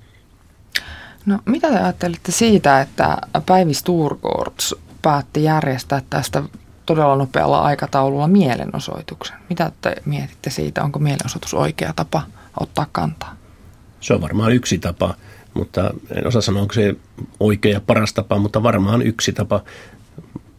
No 1.25 1.39
mitä 1.45 1.69
te 1.71 1.79
ajattelitte 1.79 2.31
siitä, 2.31 2.81
että 2.81 3.17
Päivi 3.45 3.73
Sturgårds 3.73 4.75
päätti 5.01 5.43
järjestää 5.43 6.01
tästä 6.09 6.43
todella 6.85 7.15
nopealla 7.15 7.61
aikataululla 7.61 8.27
mielenosoituksen? 8.27 9.37
Mitä 9.49 9.71
te 9.81 9.95
mietitte 10.05 10.49
siitä, 10.49 10.83
onko 10.83 10.99
mielenosoitus 10.99 11.53
oikea 11.53 11.93
tapa 11.95 12.21
ottaa 12.59 12.87
kantaa? 12.91 13.35
Se 14.01 14.13
on 14.13 14.21
varmaan 14.21 14.51
yksi 14.51 14.77
tapa 14.77 15.15
mutta 15.55 15.93
en 16.15 16.27
osaa 16.27 16.41
sanoa, 16.41 16.61
onko 16.61 16.73
se 16.73 16.95
oikea 17.39 17.71
ja 17.71 17.81
paras 17.81 18.13
tapa, 18.13 18.39
mutta 18.39 18.63
varmaan 18.63 19.01
yksi 19.01 19.33
tapa. 19.33 19.63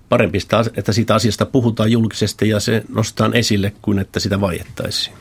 Parempi, 0.09 0.39
että 0.77 0.93
siitä 0.93 1.15
asiasta 1.15 1.47
puhutaan 1.47 1.93
julkisesti 1.93 2.49
ja 2.49 2.61
se 2.61 2.83
nostetaan 2.89 3.35
esille, 3.35 3.73
kuin 3.83 3.99
että 3.99 4.21
sitä 4.21 4.41
vaiettaisiin. 4.41 5.17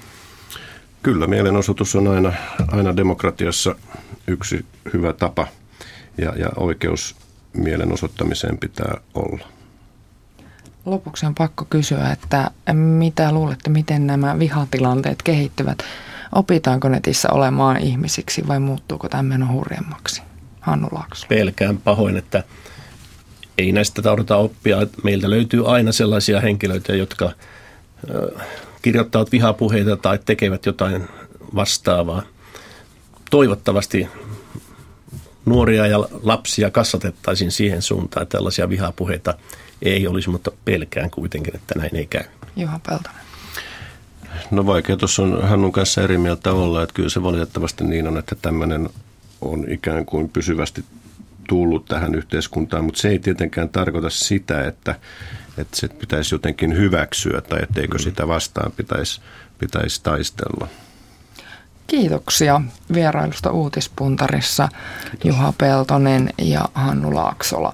Kyllä, 1.05 1.27
mielenosoitus 1.27 1.95
on 1.95 2.07
aina, 2.07 2.33
aina 2.67 2.97
demokratiassa 2.97 3.75
yksi 4.27 4.65
hyvä 4.93 5.13
tapa 5.13 5.47
ja, 6.17 6.33
ja 6.37 6.49
oikeus 6.55 7.15
mielenosoittamiseen 7.53 8.57
pitää 8.57 8.97
olla. 9.13 9.47
Lopuksi 10.85 11.25
on 11.25 11.35
pakko 11.35 11.65
kysyä, 11.69 12.11
että 12.11 12.51
mitä 12.73 13.31
luulette, 13.31 13.69
miten 13.69 14.07
nämä 14.07 14.39
vihatilanteet 14.39 15.21
kehittyvät? 15.23 15.77
Opitaanko 16.35 16.89
netissä 16.89 17.29
olemaan 17.31 17.77
ihmisiksi 17.77 18.47
vai 18.47 18.59
muuttuuko 18.59 19.09
tämä 19.09 19.23
meno 19.23 19.47
hurjemmaksi? 19.51 20.21
Hannu 20.59 20.87
Laakso. 20.91 21.27
Pelkään 21.29 21.77
pahoin, 21.77 22.17
että 22.17 22.43
ei 23.57 23.71
näistä 23.71 24.01
taudota 24.01 24.35
oppia. 24.35 24.77
Meiltä 25.03 25.29
löytyy 25.29 25.73
aina 25.73 25.91
sellaisia 25.91 26.41
henkilöitä, 26.41 26.95
jotka 26.95 27.31
kirjoittavat 28.85 29.31
vihapuheita 29.31 29.97
tai 29.97 30.19
tekevät 30.25 30.65
jotain 30.65 31.07
vastaavaa. 31.55 32.21
Toivottavasti 33.31 34.07
nuoria 35.45 35.87
ja 35.87 35.99
lapsia 36.23 36.71
kasvatettaisiin 36.71 37.51
siihen 37.51 37.81
suuntaan, 37.81 38.23
että 38.23 38.37
tällaisia 38.37 38.69
vihapuheita 38.69 39.33
ei 39.81 40.07
olisi, 40.07 40.29
mutta 40.29 40.51
pelkään 40.65 41.11
kuitenkin, 41.11 41.55
että 41.55 41.79
näin 41.79 41.95
ei 41.95 42.05
käy. 42.05 42.23
Juha 42.55 42.79
Peltonen. 42.87 43.21
No 44.51 44.65
vaikea 44.65 44.97
tuossa 44.97 45.23
on 45.23 45.47
Hannun 45.47 45.71
kanssa 45.71 46.01
eri 46.01 46.17
mieltä 46.17 46.51
olla, 46.51 46.83
että 46.83 46.93
kyllä 46.93 47.09
se 47.09 47.23
valitettavasti 47.23 47.83
niin 47.83 48.07
on, 48.07 48.17
että 48.17 48.35
tämmöinen 48.41 48.89
on 49.41 49.65
ikään 49.71 50.05
kuin 50.05 50.29
pysyvästi 50.29 50.85
tullut 51.49 51.85
tähän 51.85 52.15
yhteiskuntaan, 52.15 52.85
mutta 52.85 53.01
se 53.01 53.09
ei 53.09 53.19
tietenkään 53.19 53.69
tarkoita 53.69 54.09
sitä, 54.09 54.67
että, 54.67 54.95
että 55.57 55.77
se 55.77 55.87
pitäisi 55.87 56.35
jotenkin 56.35 56.77
hyväksyä 56.77 57.41
tai 57.41 57.59
etteikö 57.63 57.97
mm. 57.97 58.03
sitä 58.03 58.27
vastaan 58.27 58.71
pitäisi, 58.71 59.21
pitäisi 59.59 60.03
taistella. 60.03 60.67
Kiitoksia 61.87 62.61
vierailusta 62.93 63.51
Uutispuntarissa 63.51 64.67
Kiitos. 65.11 65.25
Juha 65.25 65.53
Peltonen 65.57 66.29
ja 66.37 66.69
Hannu 66.73 67.15
Laaksola. 67.15 67.73